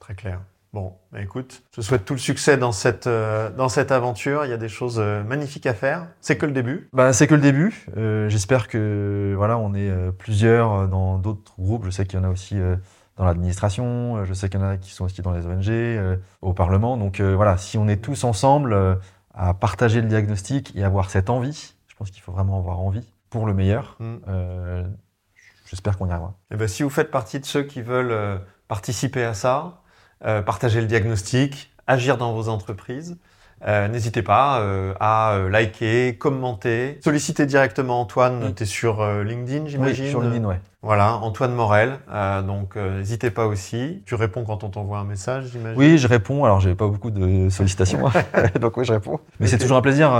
[0.00, 0.40] Très clair.
[0.78, 4.44] Bon, bah écoute, je souhaite tout le succès dans cette, euh, dans cette aventure.
[4.44, 6.06] Il y a des choses euh, magnifiques à faire.
[6.20, 6.88] C'est que le début.
[6.92, 7.84] Bah, c'est que le début.
[7.96, 11.84] Euh, J'espère que voilà, on est plusieurs dans d'autres groupes.
[11.84, 12.54] Je sais qu'il y en a aussi
[13.16, 14.24] dans l'administration.
[14.24, 16.96] Je sais qu'il y en a qui sont aussi dans les ONG, au Parlement.
[16.96, 19.00] Donc voilà, si on est tous ensemble
[19.34, 23.12] à partager le diagnostic et avoir cette envie, je pense qu'il faut vraiment avoir envie
[23.30, 23.98] pour le meilleur.
[24.00, 24.84] Euh,
[25.68, 26.34] J'espère qu'on y arrivera.
[26.52, 29.82] Eh ben, si vous faites partie de ceux qui veulent participer à ça,
[30.24, 33.16] euh, partager le diagnostic, agir dans vos entreprises,
[33.66, 38.40] Euh, N'hésitez pas euh, à liker, commenter, solliciter directement Antoine.
[38.44, 38.54] Oui.
[38.54, 40.60] Tu es sur LinkedIn, Oui, j'imagine sur LinkedIn, ouais.
[40.80, 41.98] Voilà, Antoine Morel.
[42.46, 44.04] Donc, n'hésitez pas aussi.
[44.06, 46.44] Tu réponds quand on t'envoie un message, j'imagine Oui, je réponds.
[46.44, 48.12] Alors, j'ai pas beaucoup de sollicitations, hein.
[48.60, 49.18] donc oui, je réponds.
[49.40, 50.10] Mais c'est toujours un plaisir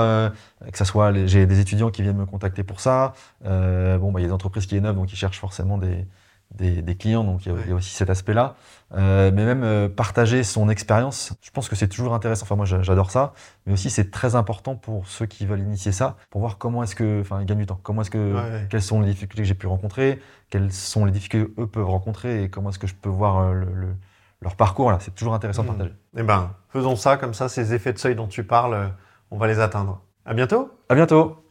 [0.73, 1.13] que ça soit.
[1.27, 3.13] J'ai des étudiants qui viennent me contacter pour ça.
[3.45, 6.07] Bon, bah, il y a des entreprises qui innovent, donc ils cherchent forcément des,
[6.55, 7.61] des, des clients, donc il y, a, Ouais.
[7.67, 8.55] il y a aussi cet aspect-là.
[8.95, 12.45] Euh, mais même euh, partager son expérience, je pense que c'est toujours intéressant.
[12.45, 13.35] Enfin, moi, j'a- j'adore ça,
[13.67, 16.97] mais aussi c'est très important pour ceux qui veulent initier ça, pour voir comment est-ce
[16.97, 17.79] que, enfin, ils gagnent du temps.
[17.83, 18.67] Comment est-ce que, Ouais, ouais.
[18.71, 20.21] quelles sont les difficultés que j'ai pu rencontrer,
[20.51, 23.53] quelles sont les difficultés qu'eux peuvent rencontrer, et comment est-ce que je peux voir euh,
[23.53, 23.95] le, le-
[24.41, 24.91] leur parcours.
[24.91, 25.77] Là, c'est toujours intéressant de Mhm.
[25.77, 25.95] partager.
[26.17, 28.93] Eh ben, faisons ça, comme ça, ces effets de seuil dont tu parles,
[29.31, 30.01] on va les atteindre.
[30.25, 31.45] À bientôt À bientôt.